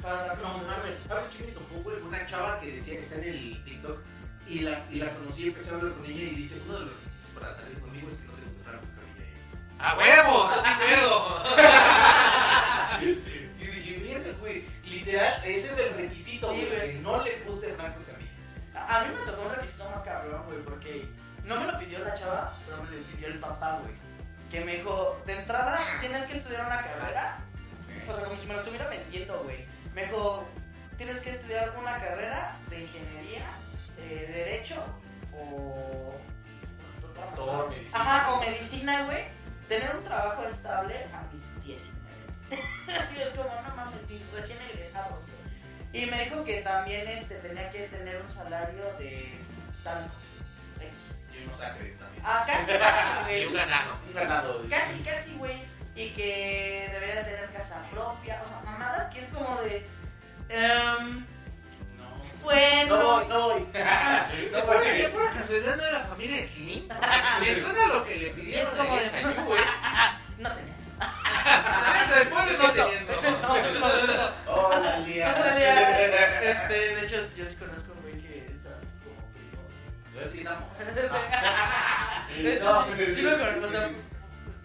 [0.02, 1.98] Para No mames, ¿sabes qué me tocó, güey?
[2.02, 4.00] Una chava que decía que está en el TikTok
[4.48, 6.80] y la, y la conocí y empecé a hablar con ella y dice, uno de
[6.86, 9.28] los requisitos para salir conmigo es que no te guste Franco Camilla.
[9.80, 10.50] ¡A huevo!
[10.64, 11.44] ¡Sin miedo!
[13.98, 18.32] Mierda, güey, literal, ese es el requisito, Sí, güey, que no le guste Franco Camilla.
[18.76, 21.10] A, a mí me tocó un requisito más cabrón, güey, porque
[21.46, 23.94] no me lo pidió la chava, pero me lo pidió el papá, güey.
[24.52, 27.40] Que me dijo, de entrada tienes que estudiar una carrera.
[28.08, 29.66] O sea, como si me lo estuviera vendiendo, güey.
[29.94, 30.48] Me dijo,
[30.98, 33.46] tienes que estudiar una carrera de ingeniería,
[33.98, 34.84] de derecho
[35.34, 36.14] o...
[37.02, 38.02] Doctor, medicina.
[38.02, 39.26] Ajá, o medicina, güey.
[39.68, 42.09] Tener un trabajo estable a mis 19.
[43.18, 44.02] y es como, no mames,
[44.34, 46.04] recién egresados, güey.
[46.04, 49.34] Y me dijo que también este, tenía que tener un salario de
[49.84, 50.14] tanto.
[50.80, 51.20] X.
[51.34, 52.24] Y unos acres también.
[52.26, 53.46] Ah, casi, casi, Y güey.
[53.48, 53.98] un ganado.
[54.08, 54.64] Un ganado.
[54.70, 55.64] Casi, casi, güey.
[55.96, 58.40] Y que deberían tener casa propia.
[58.44, 59.86] O sea, mamadas que es como de.
[60.50, 61.26] em,
[61.98, 62.24] No.
[62.44, 62.96] bueno.
[62.98, 63.68] No voy, no voy.
[64.52, 66.88] No, porque ya por casualidad no era la familia de Slim.
[67.42, 69.06] Me suena lo que le Y es pidieron como de.
[69.08, 69.22] esa
[70.38, 70.79] no tenía
[72.16, 73.58] Después de Exacto, no tenías, exacto, ¿no?
[73.58, 74.34] exacto.
[74.48, 76.42] Hola, Lía.
[76.52, 79.62] Este, de hecho, yo sí conozco un güey que es ah, como primo.
[80.14, 80.78] Lo gritamos.
[82.38, 82.86] De hecho,
[83.16, 83.66] sí, lo conozco.
[83.66, 83.90] O sea,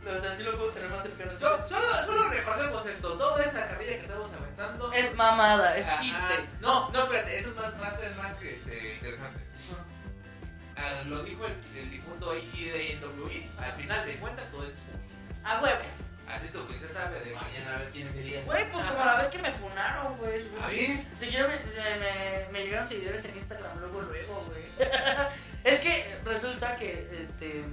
[0.07, 1.35] o sea, sí lo puedo tener más cercano.
[1.35, 6.49] So- Solo, solo recordemos esto, toda esta carrilla que estamos aventando Es mamada, es chiste.
[6.61, 9.41] No, no, espérate, eso es más, más, es más que, este, interesante.
[10.77, 15.45] Ah, lo dijo el, el difunto ACDWI, al final de cuentas todo es publicidad.
[15.45, 15.81] A huevo.
[16.27, 17.75] Así que usted sabe de mañana.
[17.77, 18.43] A ver quién sería.
[18.45, 20.41] Güey, pues como la vez que me funaron, güey.
[20.61, 21.07] ¿Ah, bien?
[21.17, 24.63] Siguieron, me, me, me llegaron seguidores en Instagram luego, luego, güey.
[25.65, 27.65] es que resulta que este,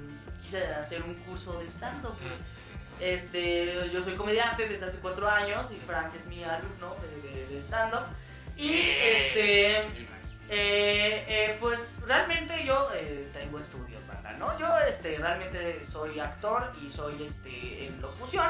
[0.42, 2.16] quise hacer un curso de stand-up.
[3.00, 7.48] Este, yo soy comediante desde hace cuatro años y Frank es mi alumno de, de-
[7.48, 8.04] de stand-up.
[8.58, 10.38] Y este, una vez.
[10.50, 13.91] eh, eh, pues realmente yo eh, tengo estudios,
[14.40, 14.58] ¿no?
[14.58, 18.48] Yo este, realmente soy actor y soy este, en locución,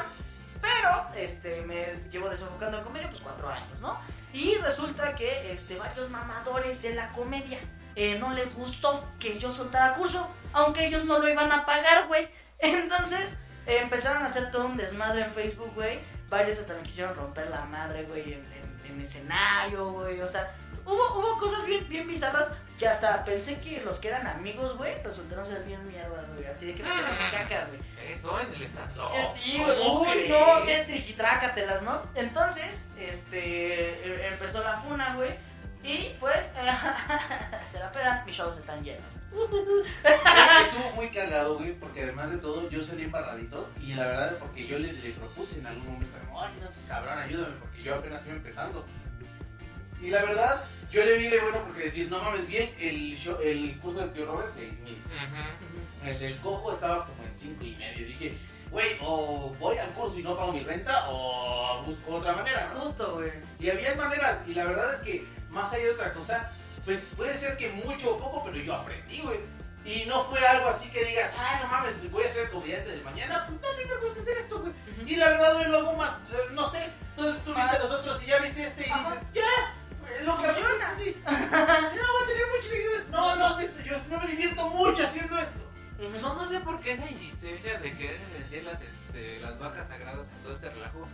[0.61, 3.99] pero este, me llevo desenfocando en comedia pues cuatro años, ¿no?
[4.34, 7.59] Y resulta que este, varios mamadores de la comedia
[7.95, 12.07] eh, no les gustó que yo soltara curso, aunque ellos no lo iban a pagar,
[12.07, 12.29] güey.
[12.59, 15.99] Entonces empezaron a hacer todo un desmadre en Facebook, güey.
[16.29, 20.21] Varios hasta me quisieron romper la madre, güey, en, en- en escenario, güey.
[20.21, 20.53] O sea,
[20.86, 22.51] hubo, hubo cosas bien, bien bizarras
[22.82, 26.47] que hasta pensé que los que eran amigos, güey, resultaron ser bien mierdas, güey.
[26.47, 27.79] Así de que me tiraron caca, güey.
[28.11, 29.79] Eso en el stand Eh, sí, güey.
[29.79, 32.01] Uy, no, qué triquitrácatelas, ¿no?
[32.15, 35.32] Entonces, este, eh, empezó la funa, güey.
[35.84, 36.51] Y pues,
[37.65, 39.15] se la pelan, mis shows están llenos.
[40.63, 44.65] Estuvo muy cagado, güey, porque además de todo yo salí embarradito y la verdad porque
[44.67, 48.25] yo le, le propuse en algún momento, ay, no seas cabrón, ayúdame, porque yo apenas
[48.25, 48.86] iba empezando.
[50.01, 53.39] Y la verdad, yo le vi de bueno porque decir, no mames, bien, el, show-
[53.41, 55.01] el curso del tío Robert, 6 mil.
[56.03, 58.07] El del cojo estaba como en 5 y medio.
[58.07, 58.37] Dije,
[58.71, 62.81] güey, o voy al curso y no pago mi renta o busco otra manera, ¿no?
[62.81, 63.31] Justo, güey.
[63.59, 66.51] Y había maneras, y la verdad es que más allá de otra cosa,
[66.85, 69.39] pues puede ser que mucho o poco, pero yo aprendí, güey.
[69.85, 73.03] Y no fue algo así que digas, ay, no mames, voy a ser comediante del
[73.03, 73.45] mañana.
[73.47, 74.73] Pues no, a mí me gusta hacer esto, güey.
[75.05, 76.87] Y la verdad, hoy lo hago más, eh, no sé.
[77.15, 77.79] Tú, tú viste Ah.
[77.79, 79.09] los otros y ya viste este y Ajá.
[79.15, 79.75] dices, ya,
[80.24, 80.89] lo que Funciona.
[80.89, 81.16] aprendí.
[81.26, 83.07] No, va a tener muchos seguidores.
[83.09, 85.62] No, no, viste, yo no me divierto mucho haciendo esto.
[86.22, 90.28] No, no sé por qué esa insistencia de querer vender las, este, las vacas sagradas
[90.30, 91.07] en todo este relajo.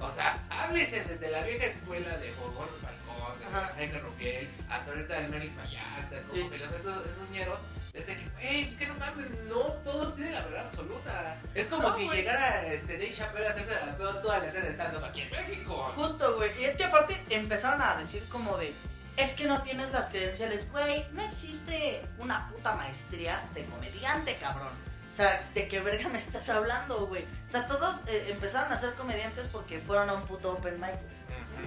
[0.00, 3.74] O sea, háblese desde la vieja escuela de Jorgón Falcón, de.
[3.76, 6.40] Jaime Roquel, hasta ahorita del Melis Vallarta, Sí.
[6.40, 7.58] como que los- esos, esos ñeros,
[7.94, 11.40] desde que, hey, es que no mames, no todos tienen la verdad absoluta.
[11.54, 12.18] Es como No, si güey.
[12.18, 15.30] llegara este, Dave Chappelle a hacerse la peor toda la escena de stand-up aquí en
[15.30, 15.92] México.
[15.96, 16.60] Justo, güey.
[16.60, 18.74] Y es que aparte empezaron a decir como de,
[19.16, 21.06] es que no tienes las credenciales, güey.
[21.12, 24.72] No existe una puta maestría de comediante, cabrón.
[25.10, 27.22] O sea, ¿de qué verga me estás hablando, güey?
[27.22, 30.90] O sea, todos eh, empezaron a ser comediantes porque fueron a un puto open mic.
[31.00, 31.13] güey.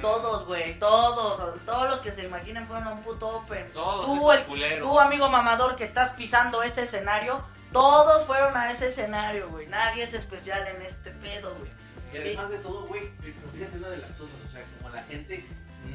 [0.01, 1.41] Todos, güey, todos.
[1.65, 3.71] Todos los que se imaginen fueron a un puto open.
[3.71, 4.79] Todos Tú, el-.
[4.79, 7.41] Tú, amigo mamador, que estás pisando ese escenario,
[7.71, 9.67] todos fueron a ese escenario, güey.
[9.67, 11.71] Nadie es especial en este pedo, güey.
[12.13, 15.03] Y además de todo, güey, pero fíjate una de las cosas, o sea, como la
[15.03, 15.45] gente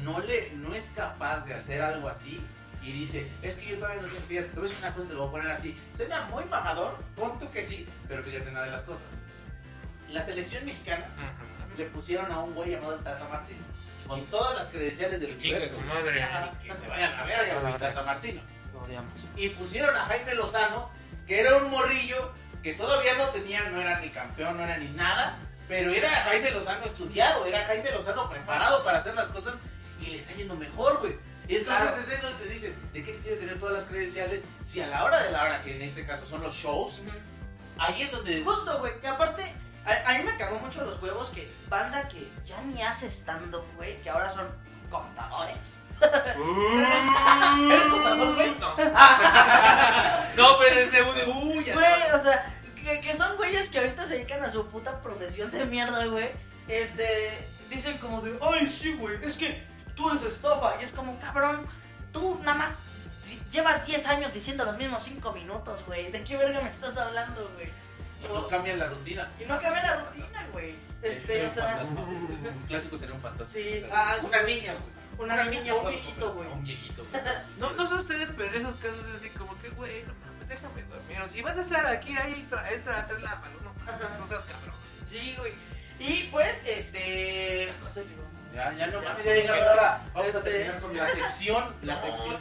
[0.03, 2.39] no le no es capaz de hacer algo así
[2.83, 5.13] y dice, es que yo todavía no sé, fíjate, te voy a una cosa, te
[5.13, 8.63] lo voy a poner así, suena muy mamador, pon tú que sí, pero fíjate una
[8.63, 9.05] de las cosas.
[10.09, 11.07] La selección mexicana
[11.77, 13.61] le pusieron a un güey llamado el Tata Martino,
[14.07, 15.75] con todas las credenciales del universo.
[15.75, 16.27] su madre.
[16.63, 18.41] Que se vayan a verga, güey, el Tata Martino.
[18.73, 19.11] Lo odiamos.
[19.37, 20.89] Y pusieron a Jaime Lozano,
[21.27, 22.31] que era un morrillo
[22.61, 25.37] que todavía no tenía, no era ni campeón, no era ni nada,
[25.67, 29.55] pero era Jaime Lozano estudiado, era Jaime Lozano preparado para hacer las cosas
[30.01, 31.17] y le está yendo mejor, güey.
[31.47, 32.01] Y entonces Claro.
[32.01, 34.87] es ahí donde te dices, ¿de qué te sirve tener todas las credenciales si a
[34.87, 37.01] la hora de la hora, que en este caso son los shows,
[37.77, 38.41] ahí es donde...
[38.43, 39.43] Justo, güey, que aparte,
[39.85, 43.65] a, a mí me cagó mucho los huevos que banda que ya ni hace stand-up,
[43.75, 44.47] güey, que ahora son
[44.89, 45.77] contadores.
[46.01, 48.55] ¿Eres contador, güey?
[48.59, 48.75] No.
[50.37, 53.79] no, pero ese uno de uy, ya Güey, o sea, que, que son güeyes que
[53.79, 56.31] ahorita se dedican a su puta profesión de mierda, güey.
[56.67, 59.65] Este, dicen como de, ay, sí, güey, es que
[59.95, 60.75] tú eres estafa.
[60.79, 61.65] Y es como, cabrón,
[62.11, 62.77] tú nada más
[63.51, 66.11] llevas 10 años diciendo los mismos 5 minutos, güey.
[66.11, 67.71] ¿De qué verga me estás hablando, güey?
[68.29, 69.31] No cambian la rutina.
[69.39, 70.75] Y no cambia la rutina, güey.
[71.01, 72.01] Este, Es o un sea, fantasma.
[72.03, 73.51] Un clásico tener un fantasma.
[73.53, 75.29] Sí, O sea, ah, una niña, güey.
[75.29, 76.47] una niña un viejito, güey.
[76.49, 77.23] Un viejito, güey.
[77.57, 80.47] No, no sé ustedes, pero en esos casos es así como que, güey, no mames.
[80.47, 81.21] déjame dormir.
[81.21, 83.53] O si vas a estar aquí, ahí entra, entra a hacer la mano.
[83.85, 84.75] No, seas cabrón.
[85.03, 85.53] Sí, güey.
[85.99, 87.73] Y pues, este.
[88.53, 90.01] Ya, ya no Ya, mames, ya llegamos ahora.
[90.13, 91.75] Vamos a Este- terminar con la sección.
[91.81, 92.37] La sección.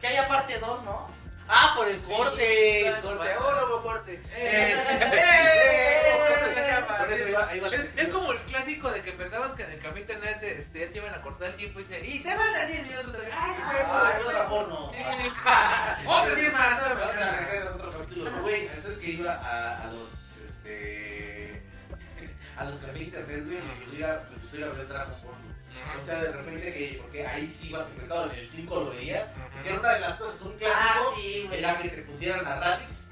[0.00, 1.10] Que haya parte 2, ¿no?
[1.52, 2.80] Ah, por el corte.
[2.82, 3.32] claro, corte.
[3.32, 4.22] Ahora corte.
[4.34, 4.74] ¡Eh!
[5.12, 9.80] Eh, Por eso iba, iba Es, como el clásico de que pensabas que en el
[9.80, 12.68] café internet este, ya te iban a cortar el tiempo y dice, y te faltan
[12.68, 13.16] 10 minutos.
[13.36, 13.54] ¡Ay.
[14.90, 16.06] Sí.
[16.06, 16.82] Otros 10 más.
[17.74, 18.30] otro capítulo.
[18.42, 21.62] Güey, eso es que iba a, a los, este,
[22.56, 25.14] a los cafés internet, güey, me gustó ir a, me gustó ir a ver Dragon
[25.24, 25.34] Ball.
[25.96, 29.28] O sea, de repente que, porque ahí sí ibas infectado, en el 5 lo veías,
[29.62, 31.58] que era una de las cosas, un Ah, clásico, sí, güey.
[31.58, 33.08] era que te pusieran a Raditz,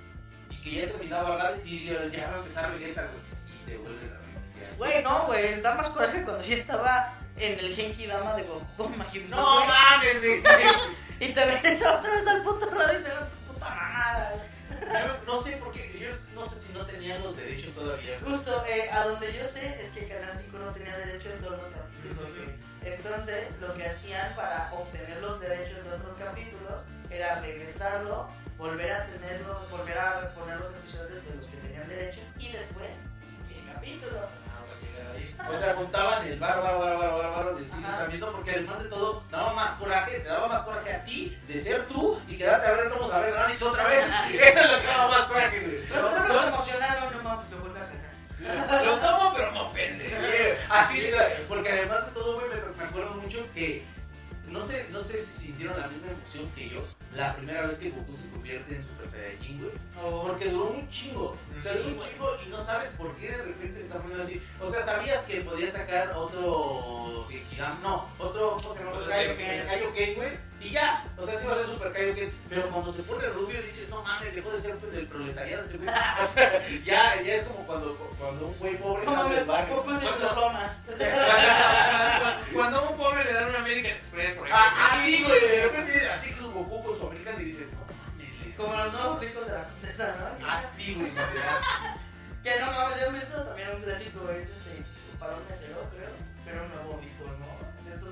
[0.51, 3.23] y que ya terminaba Raditz y ya ya va a empezar Vegeta, güey,
[3.63, 4.77] y te vuelven a.
[4.77, 5.61] Güey, no, güey.
[5.61, 8.89] Da más coraje cuando yo estaba en el Genki Dama de Goku Buu,
[9.29, 9.67] No güey.
[9.67, 10.17] mames.
[11.21, 14.47] Y te regresa otra vez al puto radio y te da tu puta mamada, güey.
[15.27, 18.19] No sé por qué, yo no sé si no tenían los derechos todavía.
[18.25, 21.59] Justo, eh, a donde yo sé es que Canal 5 no tenía derecho en todos
[21.59, 22.59] los capítulos.
[22.83, 29.07] Entonces, lo que hacían para obtener los derechos de otros capítulos era regresarlo, volver a
[29.07, 32.91] tenerlo, volver a poner los episodios de los que tenían derechos y después
[33.51, 34.29] el capítulo.
[35.49, 38.83] O sea, juntaban el bar, bar, bar, bar, bar, bar del cine viendo porque además
[38.83, 42.41] de todo daba más coraje, te daba más coraje a ti de ser tú y
[42.41, 44.05] quedarte a ver, vamos a ver Raditz otra vez.
[44.33, 45.89] Era lo que daba más güey.
[45.89, 48.85] Los otros se emocionaron, no mames, lo vuelve a ganar.
[48.87, 50.09] Lo tomo, pero me ofende.
[50.09, 51.11] Sí, Así,
[51.49, 53.85] porque además de todo, güey, me, me acuerdo mucho que
[54.47, 56.85] no sé, no sé si sintieron la misma emoción que yo
[57.15, 59.73] la primera vez que Goku se convierte en Super Saiyajin, güey.
[60.23, 61.37] Porque duró un chingo.
[61.57, 64.41] O sea, duró un chingo y no sabes por qué de repente está poniendo así.
[64.61, 67.27] O sea, sabías que podía sacar otro
[67.83, 69.07] no, otro, ¿cómo se llama?
[69.09, 70.48] Kaioken, güey.
[70.61, 72.33] Y ya, o sea, sí va a ser Super Kaioken.
[72.49, 75.65] Pero cuando se pone rubio dices, no mames, dejó de ser del proletariado.
[75.65, 75.89] este güey.
[76.25, 79.85] O sea, ya, ya es como cuando, cuando un güey pobre No sale del barrio.
[82.53, 84.57] Cuando a un pobre le dan un American Express, por ejemplo.
[84.69, 87.69] Ah, así, güey, de repente, así como Goku con su americano y le-
[88.57, 90.47] Como los nuevos ricos de la condesa, ¿no?
[90.51, 91.13] Así, güey.
[92.43, 94.85] Que no mames, yo he visto también un clásico, es este,
[95.19, 96.11] para un mesero, creo,
[96.45, 97.25] pero un nuevo rico,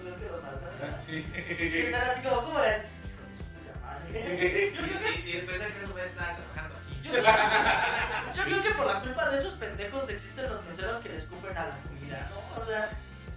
[0.07, 1.01] ves que los matan.
[1.01, 1.27] Sí.
[1.35, 4.73] Y están así como, como de, hijo de su puta madre.
[4.75, 7.01] Yo creo que, Y, después de que no voy a estar trabajando aquí.
[7.03, 11.09] yo, creo- yo creo que por la culpa de esos pendejos existen los meseros que
[11.11, 12.61] le escupen a la comida, ¿no?
[12.61, 12.91] O sea,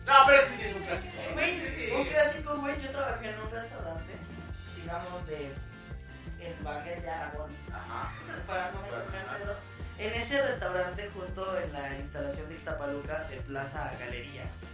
[0.06, 1.14] No, pero ese sí es un clásico.
[1.34, 4.14] güey, un clásico, güey, yo trabajé en un restaurante,
[4.76, 5.54] digamos, de
[6.40, 7.52] el Baguette de Aragón.
[7.72, 8.10] Ajá.
[8.48, 9.70] para no en.
[10.00, 14.72] En ese restaurante, justo en la instalación de Ixtapaluca de Plaza Galerías,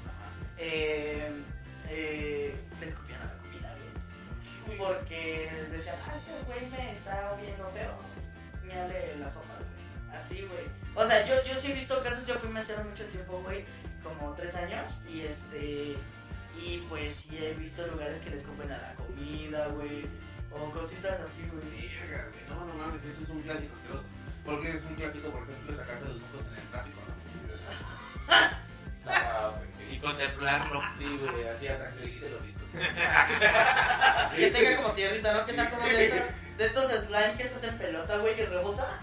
[0.58, 1.32] eh,
[1.90, 3.76] eh, le escupían a la comida,
[4.66, 4.78] güey.
[4.78, 7.98] Porque decían, ah, este güey me está viendo feo.
[8.64, 10.16] Mírale la sopa, güey.
[10.18, 10.66] Así, güey.
[10.96, 13.66] O sea, yo, yo sí he visto casos, yo fui mesero mucho tiempo, güey,
[14.04, 15.96] como tres años, y este.
[16.58, 20.08] Y pues sí he visto lugares que le escupen a la comida, güey.
[20.52, 21.92] O cositas así, güey.
[22.48, 24.06] No, no mames, eso es un clásico asqueroso.
[24.46, 28.58] Porque es un clásico, por ejemplo, sacarte los mocos en el tráfico, ¿no?
[29.08, 29.52] Ah.
[29.92, 30.82] Y contemplarlo.
[30.98, 32.64] Sí, güey, así hasta que le quite los discos.
[34.36, 35.46] Que tenga como tierrita, ¿no?
[35.46, 36.28] Que sean como de estos,
[36.58, 39.00] de estos slime que se hacen pelota, güey, que rebota.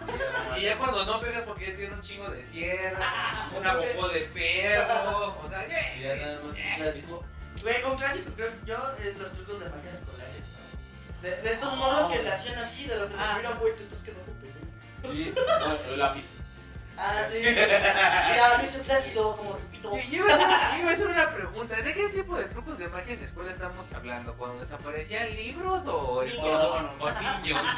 [0.59, 4.21] Y ya cuando no pegas porque ya tiene un chingo de tierra, una popó de
[4.35, 6.21] perro, o sea, Y ya ¿qué?
[6.21, 7.25] nada más un clásico.
[7.63, 11.23] Güey, un clásico, creo yo, es los trucos de magia escolares, ¿no?
[11.23, 13.35] De, de estos morros que le hacían así, de lo que te Ah.
[13.39, 14.53] mira, güey, te estás quedando pequeño.
[15.03, 16.25] Sí, bueno, el lápiz.
[17.05, 17.39] Ah, sí.
[17.41, 19.91] Mira, Luis es flácido como tu pito.
[19.97, 22.87] Y iba a, hacer, iba a hacer una pregunta, ¿de qué tipo de trucos de
[22.89, 24.35] magia en la escuela estamos hablando?
[24.35, 26.71] ¿Cuando desaparecían libros o Niños.
[27.01, 27.11] o
[27.43, 27.61] niños?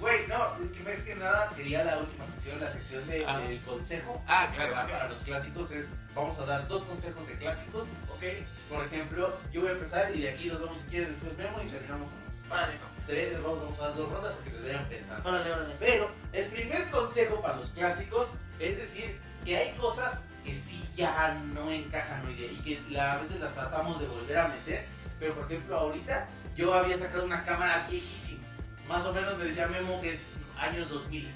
[0.00, 3.40] Güey, no, es que más que nada quería la última sección, la sección de- Ah.
[3.40, 4.22] del consejo.
[4.28, 4.70] Ah, claro.
[4.70, 4.88] ¿verdad?
[4.88, 8.22] Para los clásicos es, vamos a dar dos consejos de clásicos, ¿ok?
[8.70, 11.60] Por ejemplo, yo voy a empezar y de aquí nos vamos si quieres después Memo
[11.60, 12.72] y terminamos con Vale.
[13.08, 15.28] Tres, vamos, vamos a dar dos rondas porque se vayan pensando.
[15.28, 15.74] Órale, órale.
[15.80, 18.28] Pero el primer consejo para los clásicos
[18.60, 23.14] es decir que hay cosas que sí ya no encajan hoy día y que la-
[23.14, 24.84] a veces las tratamos de volver a meter.
[25.18, 28.44] Pero por ejemplo, ahorita yo había sacado una cámara viejísima.
[28.86, 30.20] Más o menos me decía Memo que es
[30.56, 31.28] años 2000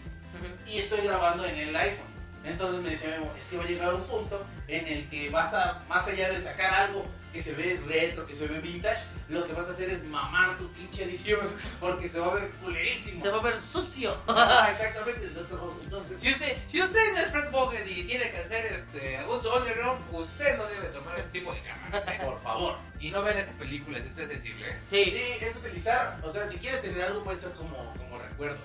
[0.67, 2.13] y estoy grabando en el iPhone.
[2.45, 5.53] Entonces me decía Memo, es que va a llegar un punto en el que vas
[5.55, 9.01] a, más allá de sacar algo que se ve retro, que se ve vintage,
[9.33, 11.49] lo que vas a hacer es mamar tu pinche edición
[11.81, 13.23] porque se va a ver culerísimo.
[13.23, 14.17] Se va a ver sucio.
[14.29, 15.27] Ah, exactamente.
[15.27, 19.41] Entonces, Si usted, si usted no es Fred Bogen y tiene que hacer este, un
[19.47, 22.09] underground, usted no debe tomar ese tipo de cámaras.
[22.09, 22.19] ¿eh?
[22.25, 22.77] por favor.
[23.01, 24.69] y no ven esa película, es sensible.
[24.71, 24.79] ¿eh?
[24.87, 25.45] Sí, Sí.
[25.45, 28.59] es utilizar, o sea, si quieres tener algo puede ser como, como recuerdo,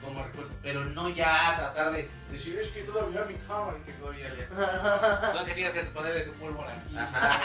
[0.00, 3.92] como recuerdo, pero no ya tratar de decir, es que todavía mi cámara y que
[3.92, 4.46] todavía le.
[5.34, 6.96] No que tienes que ponerle su pólvora aquí.
[6.96, 7.40] Ajá.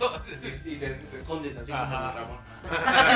[0.64, 1.84] y te, te escondes así Ajá.
[1.90, 2.38] Ramón.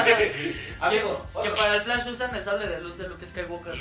[0.05, 3.75] Que, para el Flash usan el sable de luz de Luke Skywalker.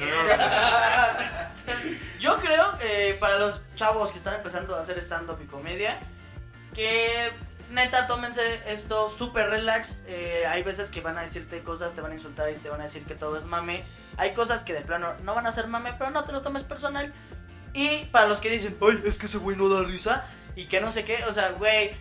[2.19, 5.99] Yo creo que para los chavos que están empezando a hacer stand-up y comedia,
[6.73, 7.31] que
[7.71, 10.03] neta tómense esto súper relax.
[10.07, 12.79] Eh, hay veces que van a decirte cosas, te van a insultar y te van
[12.79, 13.83] a decir que todo es mame.
[14.17, 16.63] Hay cosas que de plano no van a ser mame, pero no te lo tomes
[16.63, 17.13] personal.
[17.73, 20.25] Y para los que dicen, ay, es que ese güey no da risa
[20.55, 21.95] y que no sé qué, o sea, güey,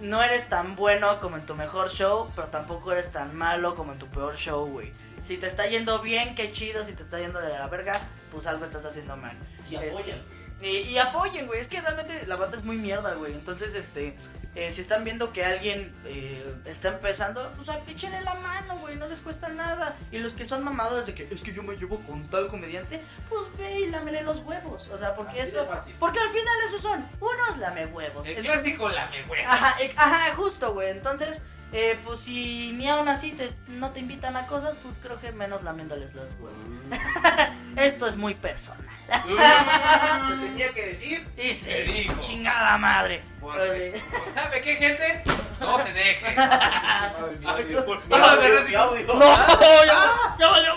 [0.00, 3.92] no eres tan bueno como en tu mejor show, pero tampoco eres tan malo como
[3.92, 4.92] en tu peor show, güey.
[5.20, 6.84] Si te está yendo bien, qué chido.
[6.84, 9.36] Si te está yendo de la verga, pues algo estás haciendo mal.
[9.68, 10.22] y apoyan.
[10.60, 11.60] Y, y apoyen, güey.
[11.60, 13.34] Es que realmente la banda es muy mierda, güey.
[13.34, 14.16] Entonces, este,
[14.58, 18.96] eh, si están viendo que alguien eh, está empezando, pues ay, échenle la mano, güey.
[18.96, 19.96] No les cuesta nada.
[20.10, 23.00] Y los que son mamadores de que es que yo me llevo con tal comediante,
[23.28, 24.88] pues ve y lámele los huevos.
[24.88, 25.68] O sea, porque Así eso.
[25.98, 28.26] Porque al final esos son unos lame huevos.
[28.26, 29.48] El Entonces- clásico la me huevo.
[29.48, 30.90] Ajá, e- ajá, justo, güey.
[30.90, 31.42] Entonces,
[31.72, 35.32] eh, pues si ni aún así te, no te invitan a cosas, pues creo que
[35.32, 36.66] menos lamiéndoles los huevos.
[37.76, 38.86] Esto es muy personal.
[40.28, 41.28] Se tenía que decir.
[41.36, 42.14] Y sí, Te digo.
[42.20, 43.22] chingada madre.
[43.40, 45.22] Porque, pues, ¿Sabe qué, gente?
[45.60, 46.34] No se deje.
[46.34, 47.84] Madre mía, Ay, Dios.
[47.86, 49.18] no.
[50.38, 50.74] Ya, valió.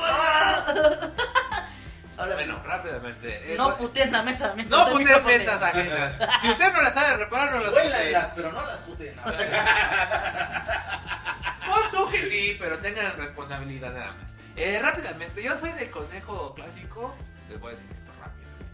[2.22, 3.54] Ahora, Bueno, rápidamente.
[3.54, 6.14] eh, no bu- puteen la mesa no puteen mesas ajenas.
[6.42, 8.34] Si usted no las sabe reparar, no las Huélanlas, putee.
[8.36, 9.16] pero no las puten.
[9.16, 9.24] no.
[11.68, 14.36] Pon tú que sí, pero tengan responsabilidad nada más.
[14.56, 17.16] Eh, rápidamente, yo soy del consejo clásico.
[17.50, 18.66] Les voy a decir esto rápidamente.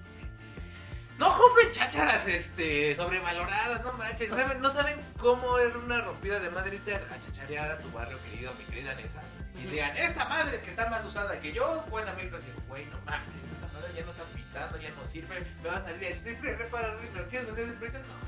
[1.18, 4.30] No compren chácharas este, sobrevaloradas, no manches.
[4.30, 4.62] ¿saben?
[4.62, 8.52] No saben cómo es una rompida de madre irte a chacharear a tu barrio querido,
[8.58, 9.22] mi querida Nesa.
[9.60, 12.46] Y digan, esta madre que está más usada que yo, cuesta mil pesos.
[12.68, 15.46] Güey, no mames, esta madre ya no está pintando, ya no sirve.
[15.64, 18.00] Me va a salir el triple, repara, ¿lo quieres vender el precio?
[18.00, 18.28] No,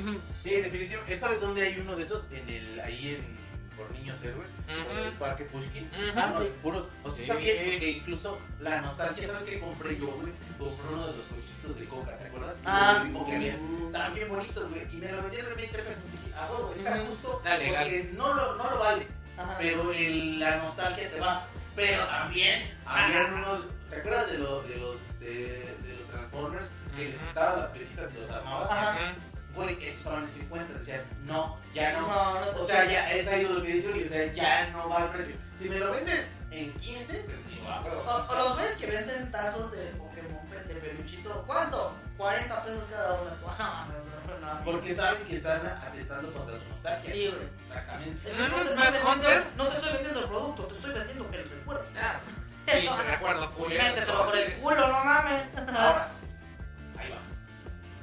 [0.00, 0.20] Ujú.
[0.42, 1.02] Sí, en definitiva.
[1.16, 2.26] ¿Sabes dónde hay uno de esos?
[2.30, 3.38] En el, ahí en
[3.76, 5.84] por niños héroes, por el parque Pushkin.
[5.84, 6.18] Ujú.
[6.18, 6.88] Ah, no, puros.
[7.04, 7.22] O sea, Sí.
[7.22, 10.32] está bien porque incluso la nostalgia, ¿sabes qué compré yo, güey?
[10.58, 12.56] Compré uno de los cochitos de coca, ¿te acuerdas?
[12.64, 13.04] Ah.
[13.26, 14.82] Que había- estaban bien bonitos, güey.
[14.92, 16.04] Y me lo vendían en 20 pesos.
[16.12, 17.42] Dije, ah, bueno, está justo.
[17.44, 17.84] Legal.
[17.84, 19.06] Porque no lo, no lo vale.
[19.38, 19.56] Ajá.
[19.58, 21.44] Pero el- la nostalgia te va.
[21.76, 23.68] Pero también habían unos.
[23.88, 26.66] ¿Te acuerdas de, lo, de los este, de los Transformers?
[26.96, 28.70] Que les quitabas las pesitas y los armabas.
[28.70, 29.14] Ajá.
[29.54, 30.72] Güey, esos en 50.
[30.78, 32.02] Decías, no, ya no.
[32.02, 35.04] No, no O sea, ya es ahí lo que dice o sea, ya no va
[35.04, 35.34] el precio.
[35.58, 37.36] Si me lo vendes en 15, pues
[37.84, 41.92] pero- O, o los güeyes que venden tazos de Pokémon de peluchito, ¿cuánto?
[42.18, 43.30] 40 pesos cada uno.
[43.30, 43.96] Es como, no, mames,
[44.26, 44.64] no, no.
[44.64, 47.12] Porque saben que están atentando contra tu nostalgia.
[47.12, 47.48] Sí, güey.
[47.62, 48.28] Exactamente.
[48.28, 49.46] Es que no te, estoy Mad vendiendo, Hunter.
[49.56, 51.86] no te estoy vendiendo el producto, te estoy vendiendo el recuerdo.
[51.96, 52.20] Ah,
[52.66, 53.18] sí, se
[53.54, 53.82] culero.
[53.82, 55.42] Métetelo por el culo, no mames.
[55.56, 56.08] Ahora,
[56.98, 57.18] ahí va.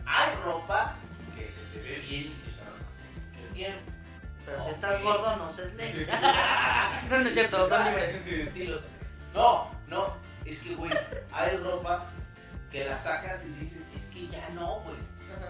[0.08, 0.96] Hay ropa
[1.36, 3.38] que se te ve bien y que usar más.
[3.38, 3.76] que bien.
[4.46, 6.06] Pero si estás gordo, no seas ley.
[7.10, 8.22] no, no es cierto, son libres.
[9.34, 10.92] No, no, es que, güey,
[11.34, 12.06] hay ropa
[12.76, 14.98] que la sacas y dices, es que ya no, güey.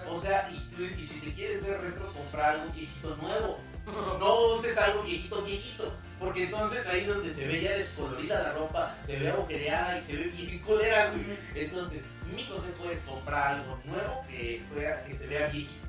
[0.07, 3.59] O sea, y, si te quieres ver retro, comprar algo viejito nuevo.
[4.19, 5.91] No uses algo viejito, viejito.
[6.19, 10.16] Porque entonces ahí donde se ve ya descolorida la ropa, se ve agujereada y se
[10.17, 11.37] ve bien colera, güey.
[11.55, 12.01] Entonces,
[12.36, 15.86] mi consejo es comprar algo nuevo que, fuera, que se vea viejito.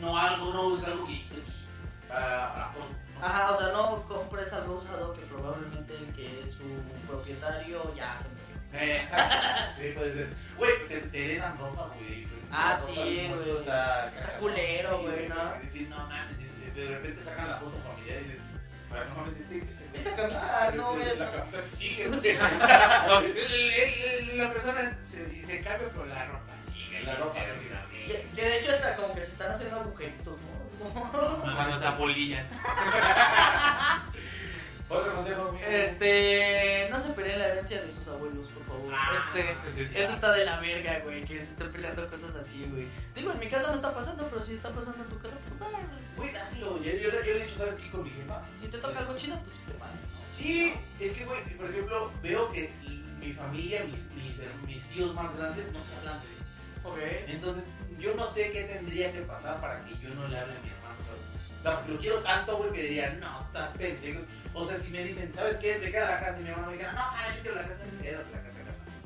[0.00, 1.58] No algo, no uses algo viejito, viejito.
[2.08, 2.72] Para, para.
[3.22, 6.64] Ajá, o sea, no compres algo usado que probablemente el que su
[7.06, 8.49] propietario ya se murió.
[8.72, 9.36] Eh, Exacto.
[9.80, 10.28] Sí, puede ser.
[10.56, 12.26] Güey, porque te dejan ropa, güey.
[12.52, 13.50] Ah, La sí, güey.
[13.56, 15.34] Está, culero, Sí, güey, ¿no?
[15.34, 15.40] no
[16.08, 16.38] mames,
[16.74, 18.42] de- repente sacan la foto familiar y dicen,
[18.90, 21.18] "Pero no mames, este, este Esta camisa, no, este- güey.
[21.18, 22.08] La camisa sí sigue,
[24.36, 27.02] La persona se, se cambia, pero la ropa sigue.
[27.02, 27.70] La ropa sigue.
[28.34, 30.60] De hecho hasta como que se están haciendo agujeritos, ¿no?
[31.42, 32.48] Cuando se apolillan.
[34.90, 35.56] Otro consejo.
[35.68, 38.92] Este, no se peleen la herencia de sus abuelos, por favor.
[38.92, 39.98] Ah, este, sí, sí, sí.
[39.98, 42.88] eso está de la verga, güey, que se estén peleando cosas así, güey.
[43.14, 45.60] Digo, en mi casa no está pasando, pero si está pasando en tu casa, pues
[45.60, 46.32] dale, pues, Güey.
[46.58, 47.88] Yo, yo, yo le he dicho, ¿sabes qué?
[47.90, 48.42] Con mi jefa.
[48.52, 50.20] Si te toca algo chido, pues padre, ¿no?
[50.36, 52.72] Sí, es que, güey, por ejemplo, veo que
[53.20, 56.40] mi familia, mis, mis, mis tíos más grandes no se hablan, güey.
[56.82, 56.98] Ok.
[57.28, 57.62] Entonces,
[57.98, 60.68] yo no sé qué tendría que pasar para que yo no le hable a mi
[60.70, 60.96] hermano.
[61.58, 64.22] O sea, porque lo quiero tanto, güey, que diría, no, está pendejo.
[64.52, 65.78] O sea, si me dicen, ¿sabes qué?
[65.78, 67.82] Me queda la casa y mi hermano me dijera, no, ah, yo quiero la casa,
[68.02, 68.60] quédate la casa.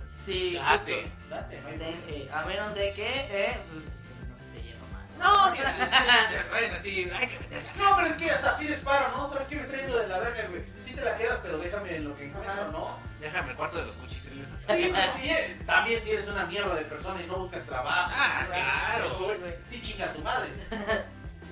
[0.07, 0.79] Sí, Date.
[0.79, 1.11] justo.
[1.29, 2.01] Date, no hay problema.
[2.01, 5.05] sí, a menos de que, eh, pues, este, no se esté yendo mal.
[5.19, 5.55] No,
[6.51, 7.73] bueno, sí, hay que meterla.
[7.75, 9.29] No, pero es que hasta pides paro, ¿no?
[9.29, 10.65] ¿Sabes qué me está yendo de la verga, güey?
[10.83, 12.73] Sí te la quedas, pero déjame en lo que encuentro.
[12.73, 12.99] ¿no?
[13.21, 14.49] Déjame el cuarto de los cuchitriles.
[14.59, 18.11] Sí, pues sí, eh, también si eres una mierda de persona y no buscas trabajo.
[18.15, 19.37] Ah, claro.
[19.66, 20.51] Sí, chinga tu madre.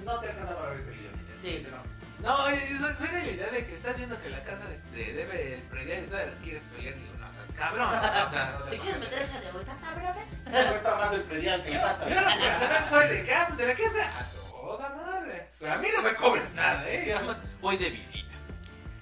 [0.04, 1.10] No te alcanza para ver este video.
[1.40, 1.66] Sí.
[1.70, 1.91] No,
[2.22, 5.62] y soy de la idea de que estás viendo que la casa este, debe el
[5.62, 6.94] predial y todavía la quieres pelear.
[6.94, 7.88] Digo, no seas cabrón.
[7.88, 10.24] O sea, no ¿Te quieres meter esa de ahorita, brother?
[10.44, 12.08] Me cuesta más el predial que le pasa.
[12.08, 15.48] Yo no soy de acá, pues de la quieres a toda madre.
[15.58, 17.04] Pero a mí no me cobres nada, ¿eh?
[17.08, 18.34] Y además voy de visita.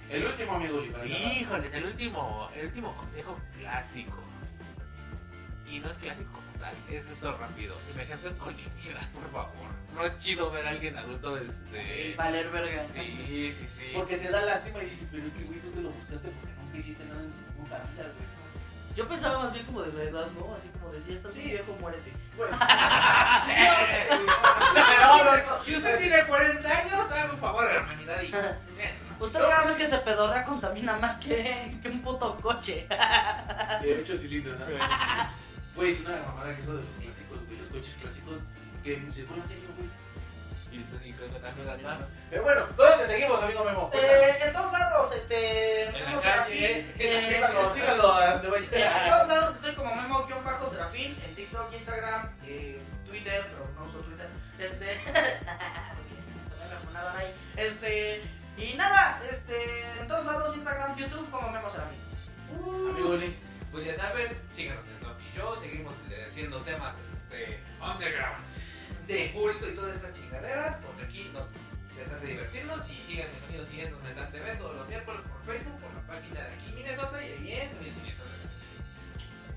[0.09, 0.83] El último amigo.
[1.05, 4.17] Híjole, el último, el último consejo clásico.
[5.71, 7.75] Y no es clásico como tal, es esto rápido.
[7.93, 9.71] Imagínate con dignidad, por favor.
[9.95, 12.13] No es chido ver a alguien adulto este.
[12.17, 12.85] Valer verga.
[12.93, 13.91] Sí, sí, sí.
[13.95, 16.53] Porque te da lástima y dices, pero es que, güey, tú te lo buscaste porque
[16.61, 18.31] nunca hiciste nada en tu puta vida, güey.
[18.95, 20.53] Yo pensaba más bien como de la edad, ¿no?
[20.53, 21.39] Así como de si estás Sí.
[21.39, 22.11] muy viejo, muérete.
[22.35, 22.57] Bueno,
[24.99, 25.63] No, no, no.
[25.63, 28.33] Si usted tiene 40 años, haga un favor a la humanidad y.
[29.23, 32.87] Usted cada vez que se pedorrea contamina más que, que un puto coche.
[33.81, 34.65] de 8 cilindros, ¿no?
[35.75, 38.39] Güey, es una mamada que eso de los clásicos, güey, los coches clásicos
[38.83, 39.89] que circulan diario, güey.
[40.71, 42.07] Y también además.
[42.29, 43.91] Pero bueno, ¿dónde te seguimos, amigo Memo?
[43.93, 45.87] Eh, en todos lados, este.
[45.87, 46.63] En la calle, Serafín,
[46.97, 53.45] eh, Síganlo, síganlo Eh, En todos lados estoy como Memo-Serafín, en TikTok, Instagram, eh, Twitter,
[53.51, 54.29] pero no uso Twitter.
[54.59, 54.97] Este.
[57.57, 58.21] Este.
[58.57, 59.81] Y nada, este.
[59.99, 61.97] En todos lados, Instagram, YouTube, como Memo Serafín.
[62.89, 63.35] Amigo Uli.
[63.71, 64.83] Pues ya saben, síganos
[65.33, 65.95] en Show, seguimos
[66.27, 68.45] haciendo temas este, underground,
[69.07, 71.47] de culto y todas estas chingaderas, porque aquí nos
[71.91, 75.21] se trata de divertirnos y sigan mis amigos y eso Metal TV todos los miércoles
[75.27, 78.29] por Facebook, por la página de aquí Minnesota y ahí en Sonidos Siniestros.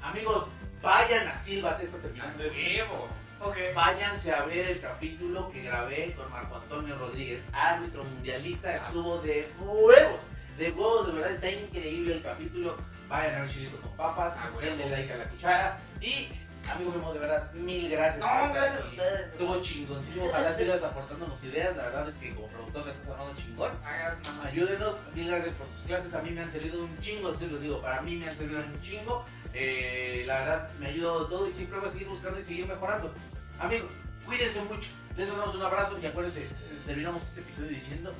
[0.02, 0.48] Amigos,
[0.82, 2.58] vayan a Silva, te está terminando esto.
[2.58, 3.08] ¡Huevo!
[3.40, 3.56] Ok.
[3.74, 9.48] Váyanse a ver el capítulo que grabé con Marco Antonio Rodríguez, árbitro mundialista, estuvo de
[9.60, 10.20] huevos,
[10.58, 12.76] de huevos, de verdad está increíble el capítulo.
[13.08, 16.28] Vayan a ver Chilito con papas, Ah, denle like a la cuchara y
[16.70, 18.18] amigo Memo, de verdad, mil gracias.
[18.18, 19.28] No, por gracias a ustedes.
[19.32, 23.34] Estuvo chingoncísimo, ojalá sigas aportándonos ideas, la verdad es que como productor la estás armando
[23.36, 23.72] chingón.
[23.84, 24.46] Hagas mamá.
[24.46, 27.60] Ayúdenos, mil gracias por tus clases, a mí me han servido un chingo, se los
[27.60, 29.26] digo, para mí me han servido un chingo.
[29.52, 32.66] Eh, la verdad me ha ayudado todo y siempre voy a seguir buscando y seguir
[32.66, 33.12] mejorando.
[33.60, 33.90] Amigos,
[34.24, 36.48] cuídense mucho, les mandamos un abrazo y acuérdense,
[36.86, 38.14] terminamos este episodio diciendo...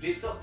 [0.00, 0.40] ¿Listo?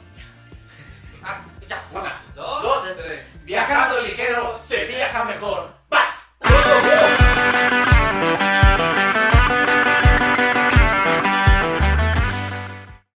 [1.23, 1.83] Ah, ya.
[1.91, 3.21] Una, dos, dos tres.
[3.43, 5.73] Viajando ligero se viaja mejor.
[5.89, 6.31] ¡Paz!